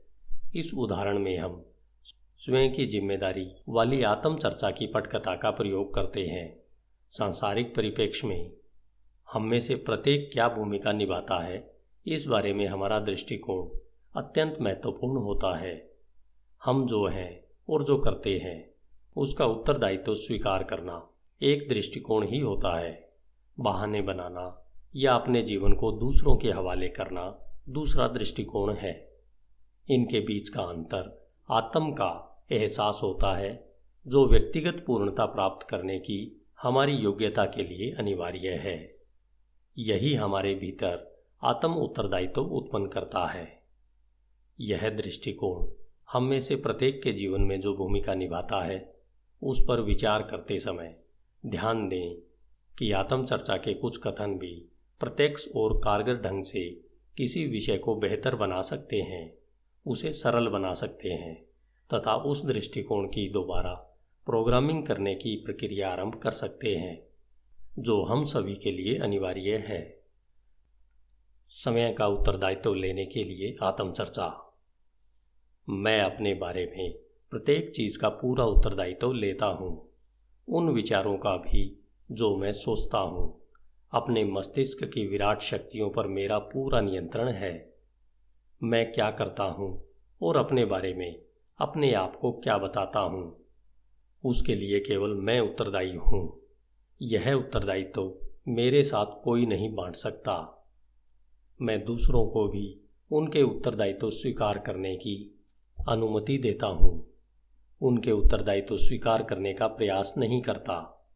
इस 0.54 0.74
उदाहरण 0.74 1.18
में 1.18 1.38
हम 1.38 1.64
स्वयं 2.38 2.72
की 2.72 2.86
ज़िम्मेदारी 2.86 3.54
वाली 3.68 4.02
आत्म 4.02 4.36
चर्चा 4.36 4.70
की 4.70 4.86
पटकथा 4.86 5.36
का 5.36 5.50
प्रयोग 5.50 5.94
करते 5.94 6.26
हैं। 6.26 6.62
सांसारिक 7.08 7.74
परिप्रेक्ष्य 7.76 8.26
में 8.26 8.52
हम 9.32 9.42
में 9.42 9.60
से 9.60 9.74
प्रत्येक 9.74 10.30
क्या 10.32 10.48
भूमिका 10.48 10.92
निभाता 10.92 11.38
है 11.38 11.71
इस 12.06 12.26
बारे 12.26 12.52
में 12.52 12.66
हमारा 12.66 13.00
दृष्टिकोण 13.00 13.78
अत्यंत 14.16 14.56
महत्वपूर्ण 14.60 15.22
होता 15.22 15.58
है। 15.58 15.90
हम 16.64 16.86
जो 16.86 17.06
हैं 17.06 17.44
और 17.68 17.84
जो 17.84 17.98
करते 17.98 18.38
हैं, 18.38 18.70
उसका 19.16 19.46
उत्तरदायित्व 19.46 20.14
स्वीकार 20.14 20.62
करना 20.62 21.10
एक 21.42 21.68
दृष्टिकोण 21.68 22.26
ही 22.26 22.38
होता 22.38 22.78
है। 22.78 23.12
बहाने 23.60 24.02
बनाना 24.02 24.74
या 24.96 25.14
अपने 25.14 25.42
जीवन 25.42 25.72
को 25.72 25.92
दूसरों 25.92 26.36
के 26.36 26.50
हवाले 26.50 26.88
करना 26.88 27.38
दूसरा 27.68 28.08
दृष्टिकोण 28.08 28.74
है। 28.74 29.12
इनके 29.90 30.20
बीच 30.20 30.48
का 30.48 30.62
अंतर 30.62 31.30
आत्म 31.50 31.92
का 31.92 32.44
एहसास 32.52 33.00
होता 33.02 33.34
है, 33.34 33.72
जो 34.06 34.26
व्यक्तिगत 34.26 34.84
पूर्णता 34.86 35.24
प्राप्त 35.24 35.68
करने 35.68 35.98
की 35.98 36.46
हमारी 36.62 36.92
योग्यता 36.92 37.44
के 37.44 37.64
लिए 37.64 37.90
अनिवार्य 37.90 38.48
है। 38.48 38.94
यही 39.78 40.14
हमारे 40.14 40.54
भीतर 40.54 41.11
आत्म 41.44 41.74
उत्तरदायित्व 41.74 42.42
उत्पन्न 42.42 42.86
करता 42.86 43.26
है। 43.26 43.62
यह 44.60 44.90
दृष्टिकोण 44.90 45.66
हम 46.12 46.24
में 46.24 46.40
से 46.40 46.56
प्रत्येक 46.56 47.02
के 47.02 47.12
जीवन 47.12 47.40
में 47.40 47.60
जो 47.60 47.74
भूमिका 47.74 48.14
निभाता 48.14 48.64
है, 48.64 48.94
उस 49.42 49.64
पर 49.68 49.80
विचार 49.80 50.22
करते 50.22 50.58
समय 50.58 50.96
ध्यान 51.46 51.88
दें 51.88 52.14
कि 52.78 52.92
आत्म 52.92 53.26
चर्चा 53.26 53.56
के 53.56 53.74
कुछ 53.74 53.98
कथन 53.98 54.38
भी 54.38 54.68
प्रत्यक्ष 55.00 55.48
और 55.56 55.78
कारगर 55.78 56.14
ढंग 56.14 56.44
से 56.44 56.80
किसी 57.16 57.46
विषय 57.46 57.78
को 57.78 57.94
बेहतर 57.94 58.34
बना 58.34 58.62
सकते 58.62 58.96
हैं, 58.96 59.38
उसे 59.86 60.12
सरल 60.12 60.48
बना 60.48 60.72
सकते 60.72 61.08
हैं, 61.08 61.44
तथा 61.94 62.14
उस 62.14 62.46
दृष्टिकोण 62.46 63.06
की 63.06 63.28
दोबारा 63.28 63.74
प्रोग्रामिंग 64.26 64.86
करने 64.86 65.14
की 65.14 65.36
प्रक्रिया 65.36 65.90
आरंभ 65.90 66.14
कर 66.14 66.30
सकते 66.30 66.76
हैं, 66.76 67.02
जो 67.78 68.02
हम 68.02 68.24
सभी 68.24 68.54
के 68.54 68.70
लिए 68.70 68.98
अनिवार्य 68.98 69.56
है। 69.56 70.01
समय 71.46 71.92
का 71.92 72.06
उत्तरदायित्व 72.06 72.74
लेने 72.74 73.06
के 73.06 73.22
लिए 73.22 73.56
आत्मचर्चा। 73.62 74.54
मैं 75.68 76.00
अपने 76.00 76.34
बारे 76.34 76.72
में 76.76 76.92
प्रत्येक 77.30 77.70
चीज़ 77.70 77.98
का 77.98 78.08
पूरा 78.08 78.44
उत्तरदायित्व 78.44 79.12
लेता 79.12 79.46
हूँ। 79.46 79.90
उन 80.48 80.68
विचारों 80.68 81.16
का 81.16 81.36
भी 81.36 81.84
जो 82.12 82.36
मैं 82.36 82.52
सोचता 82.52 82.98
हूँ। 82.98 83.42
अपने 83.92 84.24
मस्तिष्क 84.24 84.84
की 84.84 85.06
विराट 85.06 85.42
शक्तियों 85.42 85.90
पर 85.90 86.06
मेरा 86.06 86.38
पूरा 86.38 86.80
नियंत्रण 86.80 87.28
है। 87.28 87.74
मैं 88.62 88.92
क्या 88.92 89.10
करता 89.10 89.44
हूँ 89.44 89.84
और 90.22 90.36
अपने 90.36 90.64
बारे 90.64 90.94
में 90.94 91.22
अपने 91.58 91.92
आप 91.92 92.16
को 92.16 92.32
क्या 92.32 92.58
बताता 92.58 93.00
हूँ। 93.00 93.44
उसके 94.24 94.54
लिए 94.54 94.80
केवल 94.80 95.10
मैं 95.10 95.40
उत्तरदायी 95.40 95.96
हूँ। 95.96 96.40
यह 97.02 97.32
उत्तरदायित्व 97.32 97.90
तो 97.94 98.20
मेरे 98.48 98.82
साथ 98.82 99.06
कोई 99.24 99.46
नहीं 99.46 99.74
बांट 99.74 99.94
सकता। 99.94 100.58
मैं 101.60 101.84
दूसरों 101.84 102.26
को 102.26 102.48
भी 102.48 102.80
उनके 103.10 103.42
उत्तरदायित्व 103.42 104.10
स्वीकार 104.10 104.58
करने 104.58 104.96
की 104.96 105.40
अनुमति 105.88 106.38
देता 106.38 106.66
हूँ। 106.66 107.06
उनके 107.82 108.12
उत्तरदायित्व 108.12 108.76
स्वीकार 108.76 109.22
करने 109.22 109.54
का 109.54 109.66
प्रयास 109.66 110.14
नहीं 110.18 110.42
करता। 110.42 111.06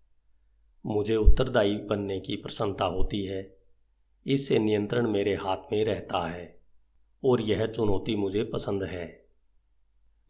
मुझे 0.87 1.17
उत्तरदायी 1.17 1.77
बनने 1.77 2.21
की 2.21 2.37
प्रसन्नता 2.37 2.85
होती 2.85 3.25
है। 3.25 3.57
इससे 4.27 4.59
नियंत्रण 4.59 5.07
मेरे 5.07 5.35
हाथ 5.35 5.73
में 5.73 5.85
रहता 5.85 6.29
है 6.29 6.61
और 7.25 7.41
यह 7.41 7.67
चुनौती 7.67 8.17
मुझे 8.17 8.45
पसंद 8.45 8.83
है। 8.83 9.27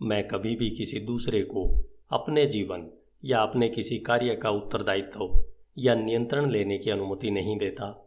मैं 0.03 0.29
कभी 0.29 0.57
भी 0.57 0.71
किसी 0.71 1.01
दूसरे 1.01 1.43
को 1.43 1.85
अपने 2.11 2.47
जीवन 2.47 2.91
या 3.25 3.41
अपने 3.41 3.69
किसी 3.69 3.99
कार्य 3.99 4.37
का 4.37 4.51
उत्तरदायित्व 4.51 5.45
या 5.79 5.95
नियंत्रण 5.95 6.51
लेने 6.51 6.79
की 6.79 6.91
अनुमति 6.91 7.31
नहीं 7.31 7.59
देता। 7.59 8.06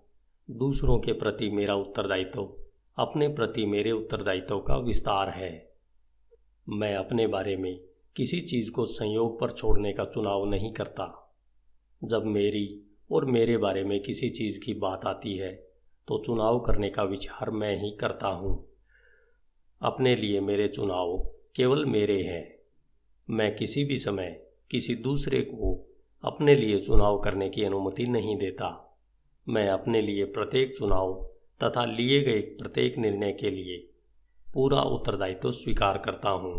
दूसरों 0.51 0.99
के 0.99 1.13
प्रति 1.13 1.49
मेरा 1.49 1.75
उत्तरदायित्व, 1.75 2.53
अपने 2.97 3.27
प्रति 3.27 3.65
मेरे 3.65 3.91
उत्तरदायित्व 3.91 4.59
का 4.59 4.77
विस्तार 4.77 5.29
है। 5.29 5.73
मैं 6.69 6.95
अपने 6.95 7.27
बारे 7.27 7.57
में 7.57 7.79
किसी 8.15 8.41
चीज़ 8.41 8.71
को 8.71 8.85
संयोग 8.85 9.39
पर 9.39 9.51
छोड़ने 9.51 9.93
का 9.93 10.05
चुनाव 10.05 10.45
नहीं 10.45 10.73
करता। 10.73 11.35
जब 12.03 12.25
मेरी 12.25 12.81
और 13.11 13.25
मेरे 13.25 13.57
बारे 13.57 13.83
में 13.83 14.03
किसी 14.03 14.29
चीज़ 14.29 14.59
की 14.65 14.73
बात 14.73 15.05
आती 15.05 15.37
है 15.37 15.53
तो 16.07 16.23
चुनाव 16.25 16.59
करने 16.59 16.89
का 16.89 17.03
विचार 17.03 17.49
मैं 17.49 17.83
ही 17.83 17.91
करता 17.91 18.27
हूँ। 18.27 18.69
अपने 19.81 20.15
लिए 20.15 20.39
मेरे 20.39 20.67
चुनाव 20.67 21.31
केवल 21.55 21.85
मेरे 21.85 22.21
हैं। 22.21 22.55
मैं 23.29 23.55
किसी 23.55 23.83
भी 23.83 23.97
समय 23.97 24.47
किसी 24.71 24.95
दूसरे 24.95 25.41
को 25.41 25.89
अपने 26.23 26.55
लिए 26.55 26.79
चुनाव 26.79 27.19
करने 27.19 27.49
की 27.49 27.63
अनुमति 27.63 28.05
नहीं 28.05 28.37
देता। 28.37 28.85
मैं 29.47 29.67
अपने 29.69 30.01
लिए 30.01 30.25
प्रत्येक 30.25 30.75
चुनाव 30.77 31.13
तथा 31.63 31.85
लिए 31.85 32.21
गए 32.21 32.39
प्रत्येक 32.57 32.97
निर्णय 32.97 33.31
के 33.31 33.49
लिए 33.49 33.77
पूरा 34.47 34.81
उत्तरदायित्व 34.81 35.51
स्वीकार 35.51 35.97
करता 35.97 36.29
हूँ। 36.29 36.51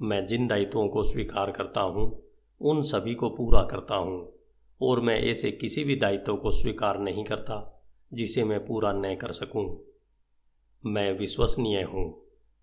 मैं 0.00 0.26
जिन 0.26 0.46
दायित्वों 0.46 0.88
को 0.88 1.02
स्वीकार 1.02 1.50
करता 1.50 1.80
हूँ, 1.80 2.22
उन 2.60 2.82
सभी 2.82 3.14
को 3.14 3.28
पूरा 3.28 3.62
करता 3.62 3.94
हूँ 3.94 4.32
और 4.80 5.00
मैं 5.00 5.18
ऐसे 5.20 5.50
किसी 5.50 5.84
भी 5.84 5.96
दायित्व 5.96 6.36
को 6.36 6.50
स्वीकार 6.50 6.98
नहीं 6.98 7.24
करता 7.24 7.86
जिसे 8.12 8.44
मैं 8.44 8.66
पूरा 8.66 8.92
न 8.92 9.14
कर 9.14 9.32
सकूँ। 9.32 9.66
मैं 10.84 11.12
विश्वसनीय 11.12 11.82
हूँ, 11.82 12.06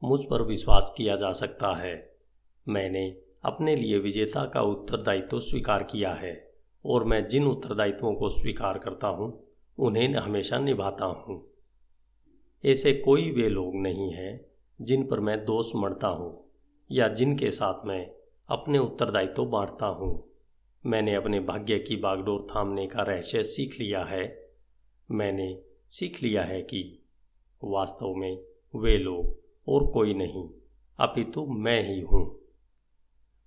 मुझ 0.03 0.19
पर 0.25 0.41
विश्वास 0.41 0.93
किया 0.97 1.15
जा 1.15 1.31
सकता 1.31 1.75
है। 1.75 1.95
मैंने 2.67 3.07
अपने 3.45 3.75
लिए 3.75 3.97
विजेता 3.97 4.45
का 4.45 4.61
उत्तरदायित्व 4.61 5.39
स्वीकार 5.39 5.83
किया 5.83 6.13
है। 6.13 6.50
और 6.85 7.03
मैं 7.03 7.27
जिन 7.27 7.47
उत्तरदायित्वों 7.47 8.13
को 8.13 8.29
स्वीकार 8.29 8.77
करता 8.77 9.07
हूँ, 9.07 9.47
उन्हें 9.77 10.15
हमेशा 10.15 10.59
निभाता 10.59 11.05
हूँ। 11.05 11.51
ऐसे 12.65 12.93
कोई 12.93 13.31
वे 13.31 13.49
लोग 13.49 13.75
नहीं 13.75 14.11
हैं 14.13 14.45
जिन 14.81 15.07
पर 15.07 15.19
मैं 15.19 15.45
दोष 15.45 15.71
मरता 15.75 16.07
हूँ, 16.07 16.51
या 16.91 17.07
जिनके 17.07 17.51
साथ 17.51 17.85
मैं 17.85 18.11
अपने 18.49 18.77
उत्तरदायित्व 18.77 19.45
बांटता 19.45 19.85
हूँ। 19.85 20.29
मैंने 20.85 21.15
अपने 21.15 21.39
भाग्य 21.39 21.79
की 21.79 21.95
बागडोर 21.95 22.47
थामने 22.55 22.87
का 22.87 23.01
रहस्य 23.01 23.43
सीख 23.43 23.79
लिया 23.79 24.03
है। 24.03 24.49
मैंने 25.11 25.61
सीख 25.89 26.23
लिया 26.23 26.43
है 26.43 26.61
कि 26.61 26.99
वास्तव 27.63 28.13
में 28.13 28.39
वे 28.75 28.97
लोग 28.97 29.35
और 29.67 29.85
कोई 29.87 30.13
नहीं, 30.13 30.49
अपितु 30.99 31.45
मैं 31.45 31.89
ही 31.89 31.99
हूँ। 32.01 32.39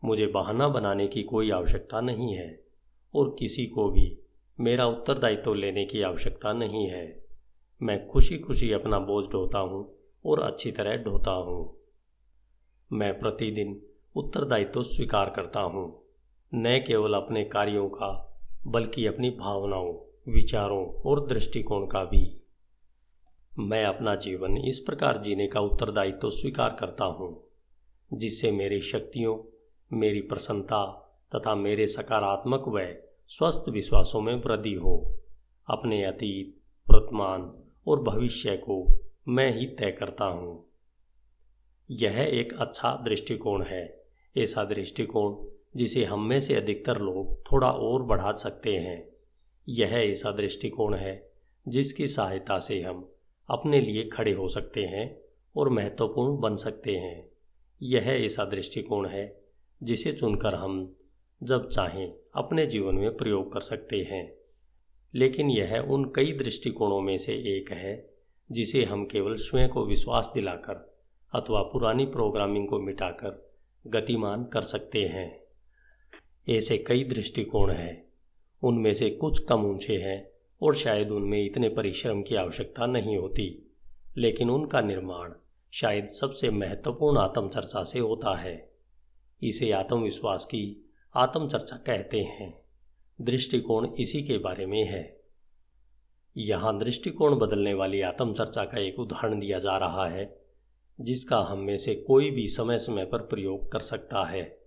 मुझे 0.04 0.26
बहाना 0.26 0.68
बनाने 0.68 1.06
की 1.06 1.22
कोई 1.22 1.50
आवश्यकता 1.50 2.00
नहीं 2.00 2.34
है। 2.34 2.63
और 3.14 3.36
किसी 3.38 3.66
को 3.66 3.90
भी 3.90 4.18
मेरा 4.60 4.86
उत्तरदायित्व 4.86 5.54
लेने 5.54 5.84
की 5.84 6.02
आवश्यकता 6.02 6.52
नहीं 6.52 6.86
है। 6.88 7.24
मैं 7.82 8.08
खुशी 8.08 8.38
खुशी 8.38 8.72
अपना 8.72 8.98
बोझ 8.98 9.26
ढोता 9.26 9.58
हूँ 9.58 9.94
और 10.26 10.40
अच्छी 10.40 10.72
तरह 10.72 10.96
ढोता 10.96 11.30
हूँ। 11.30 11.76
मैं 12.92 13.18
प्रतिदिन 13.18 13.82
उत्तरदायित्व 14.16 14.82
स्वीकार 14.82 15.30
करता 15.30 15.60
हूँ। 15.60 16.02
न 16.54 16.78
केवल 16.86 17.14
अपने 17.14 17.44
कार्यों 17.44 17.88
का, 17.88 18.38
बल्कि 18.66 19.06
अपनी 19.06 19.30
भावनाओं, 19.30 19.94
विचारों 20.32 20.86
और 20.86 21.26
दृष्टिकोण 21.26 21.86
का 21.86 22.04
भी। 22.04 22.40
मैं 23.58 23.84
अपना 23.84 24.14
जीवन 24.14 24.56
इस 24.56 24.78
प्रकार 24.78 25.18
जीने 25.18 25.46
का 25.46 25.60
उत्तरदायित्व 25.60 26.30
स्वीकार 26.30 26.76
करता 26.80 27.04
हूँ, 27.04 27.44
जिससे 28.12 28.52
मेरी 28.52 28.80
शक्तियों, 28.80 29.38
मेरी 29.92 30.20
प्रसन्नता 30.20 31.00
तथा 31.34 31.54
मेरे 31.54 31.86
सकारात्मक 31.86 32.68
व 32.68 33.03
स्वस्थ 33.28 33.68
विश्वासों 33.68 34.20
में 34.20 34.34
वृद्धि 34.34 34.74
हो। 34.74 35.14
अपने 35.70 36.04
अतीत, 36.04 36.60
वर्तमान 36.90 37.64
और 37.86 38.02
भविष्य 38.02 38.56
को 38.56 38.98
मैं 39.28 39.58
ही 39.58 39.66
तय 39.66 39.90
करता 39.90 40.24
हूँ। 40.24 40.66
यह 41.90 42.18
एक 42.18 42.52
अच्छा 42.52 43.02
दृष्टिकोण 43.04 43.62
है। 43.62 44.04
ऐसा 44.36 44.64
दृष्टिकोण 44.64 45.46
जिसे 45.76 46.04
हम 46.04 46.22
में 46.22 46.40
से 46.40 46.54
अधिकतर 46.54 46.98
लोग 46.98 47.52
थोड़ा 47.52 47.70
और 47.70 48.02
बढ़ा 48.02 48.32
सकते 48.32 48.76
हैं। 48.76 49.08
यह 49.68 49.88
ऐसा 49.88 50.30
दृष्टिकोण 50.30 50.94
है 50.94 51.32
जिसकी 51.68 52.06
सहायता 52.06 52.58
से 52.58 52.82
हम 52.82 53.10
अपने 53.50 53.80
लिए 53.80 54.08
खड़े 54.08 54.32
हो 54.32 54.48
सकते 54.48 54.82
हैं 54.82 55.20
और 55.56 55.68
महत्वपूर्ण 55.68 56.40
बन 56.40 56.56
सकते 56.56 56.96
हैं। 56.96 57.28
यह 57.82 58.02
ऐसा 58.02 58.44
दृष्टिकोण 58.44 59.08
है 59.08 59.44
जिसे 59.82 60.12
चुनकर 60.12 60.54
हम 60.54 60.96
जब 61.42 61.68
चाहें 61.68 62.14
अपने 62.34 62.66
जीवन 62.66 62.94
में 62.94 63.16
प्रयोग 63.16 63.52
कर 63.52 63.60
सकते 63.60 63.96
हैं। 63.96 64.34
लेकिन 65.14 65.50
यह 65.50 65.78
उन 65.78 66.04
कई 66.04 66.32
दृष्टिकोणों 66.32 67.00
में 67.00 67.18
से 67.18 67.32
एक 67.32 67.72
है, 67.72 68.10
जिसे 68.52 68.84
हम 68.84 69.06
केवल 69.06 69.34
स्वयं 69.34 69.68
को 69.68 69.86
विश्वास 69.86 70.30
दिलाकर 70.34 70.94
अथवा 71.34 71.62
पुरानी 71.62 72.06
प्रोग्रामिंग 72.06 72.68
को 72.68 72.78
मिटाकर 72.78 73.52
गतिमान 73.86 74.44
कर 74.44 74.62
सकते 74.62 75.02
हैं। 75.02 75.44
ऐसे 76.48 76.78
कई 76.78 77.04
दृष्टिकोण 77.04 77.70
हैं। 77.70 78.08
उनमें 78.62 78.94
से 78.94 79.10
कुछ 79.10 79.44
कम 79.44 79.64
ऊँचे 79.64 79.96
हैं 79.96 80.30
और 80.62 80.74
शायद 80.74 81.10
उनमें 81.10 81.44
इतने 81.44 81.68
परिश्रम 81.68 82.22
की 82.22 82.34
आवश्यकता 82.34 82.86
नहीं 82.86 83.16
होती, 83.16 83.72
लेकिन 84.16 84.50
उनका 84.50 84.80
निर्माण 84.80 85.32
शायद 85.72 86.06
सबसे 86.06 86.50
महत्वपूर्ण 86.50 87.18
आत्मचर्चा 87.18 87.84
से 87.84 87.98
होता 87.98 88.36
है। 88.36 88.70
इसे 89.42 89.70
आत्मविश्वास 89.70 90.44
की 90.44 90.83
आत्मचर्चा 91.14 91.76
कहते 91.76 92.20
हैं। 92.20 92.62
दृष्टिकोण 93.20 93.86
इसी 94.00 94.22
के 94.22 94.38
बारे 94.38 94.66
में 94.66 94.84
है। 94.84 95.20
यहाँ 96.36 96.78
दृष्टिकोण 96.78 97.34
बदलने 97.38 97.74
वाली 97.74 98.00
आत्मचर्चा 98.00 98.64
का 98.64 98.78
एक 98.78 98.98
उदाहरण 98.98 99.38
दिया 99.40 99.58
जा 99.58 99.76
रहा 99.76 100.08
है, 100.08 100.40
जिसका 101.00 101.38
हम 101.38 101.58
में 101.58 101.76
से 101.76 101.94
कोई 101.94 102.30
भी 102.30 102.46
समय 102.46 102.78
समय 102.78 103.04
पर 103.04 103.18
प्रयोग 103.18 103.72
कर 103.72 103.80
सकता 103.80 104.24
है। 104.24 104.58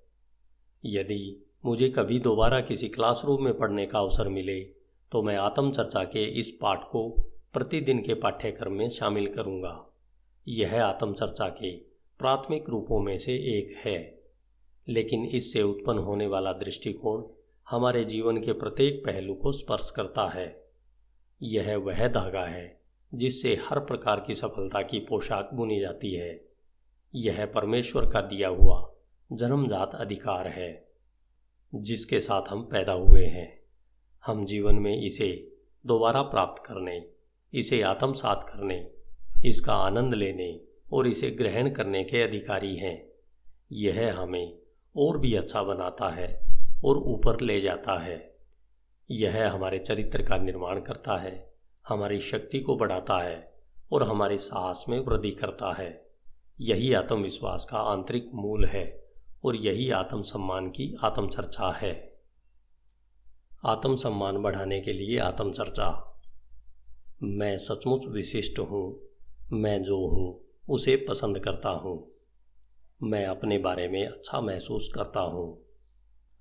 यदि 0.86 1.46
मुझे 1.66 1.90
कभी 1.90 2.20
दोबारा 2.20 2.62
किसी 2.62 2.90
क्लासरूम 2.90 3.44
में 3.44 3.58
पढ़ने 3.58 3.86
का 3.86 4.00
अवसर 4.00 4.30
मिले 4.30 4.60
तो 5.12 5.22
मैं 5.22 5.36
आत्मचर्चा 5.36 6.04
के 6.04 6.26
इस 6.40 6.58
पाठ 6.62 6.84
को 6.84 7.10
प्रतिदिन 7.54 8.02
के 8.02 8.14
पाठ्यक्रम 8.14 8.74
में 8.74 8.90
शामिल 8.90 9.28
करूँगा। 9.28 9.94
यह 10.48 10.84
आत्मचर्चा 10.84 11.50
के 11.50 11.78
प्राथमिक 12.20 12.70
रूपों 12.70 13.00
में 13.00 13.18
से 13.18 13.36
एक 13.58 13.76
है। 13.86 14.17
लेकिन 14.90 15.26
इससे 15.26 15.62
उत्पन्न 15.62 16.00
होने 16.00 16.28
वाला 16.28 16.54
दृष्टिकोण 16.54 17.24
हमारे 17.70 18.04
जीवन 18.06 18.38
के 18.38 18.54
प्रत्येक 18.54 19.06
पहलू 19.06 19.34
को 19.34 19.52
स्पर्श 19.52 19.92
करता 19.96 20.28
है। 20.30 20.68
यह 21.42 21.78
वह 21.78 22.08
धागा 22.08 22.46
है 22.46 22.80
जिससे 23.14 23.56
हर 23.56 23.80
प्रकार 23.80 24.24
की 24.28 24.34
सफलता 24.34 24.82
की 24.82 25.00
पोशाक 25.00 25.50
बुनी 25.54 25.80
जाती 25.80 26.14
है। 26.14 26.46
यह 27.16 27.46
परमेश्वर 27.46 28.10
का 28.10 28.22
दिया 28.22 28.50
हुआ 28.50 28.94
जन्मजात 29.32 29.96
अधिकार 29.96 30.48
है, 30.48 30.88
जिसके 31.76 32.20
साथ 32.20 32.42
हम 32.50 32.64
पैदा 32.64 32.94
हुए 32.94 33.26
हैं। 33.26 33.60
हम 34.26 34.46
जीवन 34.46 34.76
में 34.76 35.02
इसे 35.02 35.58
दोबारा 35.86 36.22
प्राप्त 36.22 36.64
करने, 36.66 37.06
इसे 37.54 37.82
आत्मसात 37.82 38.44
करने, 38.44 38.92
इसका 39.46 39.74
आनंद 39.74 40.14
लेने 40.14 40.62
और 40.94 41.08
इसे 41.08 41.32
ग्रहण 41.32 41.70
करने 41.70 42.04
के 42.04 42.22
अधिकारी 42.22 42.76
हैं। 42.76 43.10
यह 43.72 44.20
हमें 44.20 44.58
और 44.98 45.18
भी 45.18 45.36
अच्छा 45.36 45.64
बनाता 45.64 46.10
है 46.10 46.48
और 46.86 46.98
ऊपर 46.98 47.42
ले 47.42 47.62
जाता 47.62 48.00
है। 48.00 48.38
यह 49.12 49.52
हमारे 49.52 49.80
चरित्र 49.80 50.22
का 50.22 50.38
निर्माण 50.38 50.80
करता 50.80 51.18
है, 51.18 51.54
हमारी 51.88 52.20
शक्ति 52.20 52.60
को 52.60 52.76
बढ़ाता 52.76 53.24
है 53.24 53.54
और 53.92 54.04
हमारे 54.04 54.38
साहस 54.38 54.86
में 54.90 55.00
वृद्धि 55.00 55.32
करता 55.32 55.74
है। 55.74 56.08
यही 56.62 56.94
आत्मविश्वास 56.94 57.68
का 57.70 57.78
आंतरिक 57.78 58.30
मूल 58.34 58.66
है 58.66 59.08
और 59.46 59.56
यही 59.56 59.90
आत्मसम्मान 59.92 60.70
की 60.70 60.96
आत्मचर्चा 61.04 61.72
है। 61.72 62.18
आत्मसम्मान 63.66 64.38
बढ़ाने 64.38 64.82
के 64.82 64.94
लिए 64.94 65.20
आत्मचर्चा। 65.20 66.04
मैं 67.24 67.58
सचमुच 67.58 68.08
विशिष्ट 68.08 68.60
हूँ, 68.60 69.00
मैं 69.54 69.84
जो 69.84 70.08
हूँ, 70.08 70.42
उसे 70.70 70.96
पसंद 71.10 71.40
करता 71.40 71.70
हूँ। 71.70 72.17
मैं 73.04 73.26
अपने 73.26 73.58
बारे 73.58 73.88
में 73.88 74.08
अच्छा 74.08 74.42
महसूस 74.42 74.92
करता 74.96 75.20
हूँ। 75.20 75.62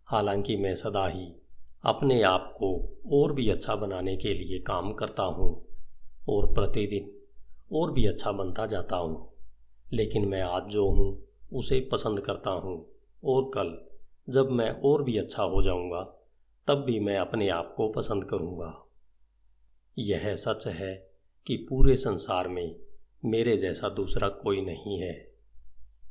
हालाँकि 0.07 0.57
मैं 0.57 0.75
सदा 0.75 1.07
ही 1.09 1.33
अपने 1.85 2.23
आप 2.23 2.55
को 2.63 2.99
और 3.13 3.33
भी 3.33 3.51
अच्छा 3.51 3.77
बनाने 3.77 4.17
के 4.17 4.35
लिए 4.35 4.59
काम 4.59 4.93
करता 4.93 5.23
हूँ 5.23 5.67
और 6.29 6.47
प्रतिदिन 6.47 7.21
और 7.73 7.93
भी 7.93 8.07
अच्छा 8.07 8.33
बनता 8.33 8.67
जाता 8.67 8.97
हूँ। 8.97 9.33
लेकिन 9.93 10.29
मैं 10.29 10.43
आज 10.43 10.63
जो 10.63 10.91
हूँ, 10.91 11.23
उसे 11.53 11.89
पसंद 11.93 12.21
करता 12.21 12.51
हूँ 12.51 12.87
और 13.25 13.51
कल 13.55 13.89
जब 14.33 14.51
मैं 14.51 14.71
और 14.71 15.03
भी 15.03 15.19
अच्छा 15.19 15.43
हो 15.43 15.63
जाऊँगा, 15.63 16.03
तब 16.69 16.75
भी 16.75 17.01
मैं 17.01 17.17
अपने 17.17 17.49
आप 17.49 17.75
को 17.77 17.89
पसंद 17.89 18.25
करूँगा। 18.25 18.87
यह 19.99 20.37
सच 20.37 20.67
है 20.67 21.11
कि 21.47 21.57
पूरे 21.57 21.97
संसार 21.97 22.49
में 22.49 22.77
मेरे 23.25 23.57
जैसा 23.57 23.89
दूसरा 23.89 24.29
कोई 24.29 24.61
नहीं 24.61 24.99
है। 24.99 25.36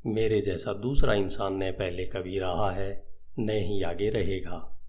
मेरे 0.08 0.42
जैसा 0.42 0.74
दूसरा 0.74 1.14
इंसान 1.14 1.64
न 1.64 1.72
पहले 1.72 2.06
कभी 2.06 2.40
रहा 2.40 2.72
है, 2.72 3.08
न 3.40 3.50
ही 3.50 3.84
आगे 3.84 4.10
रहेगा। 4.10 4.80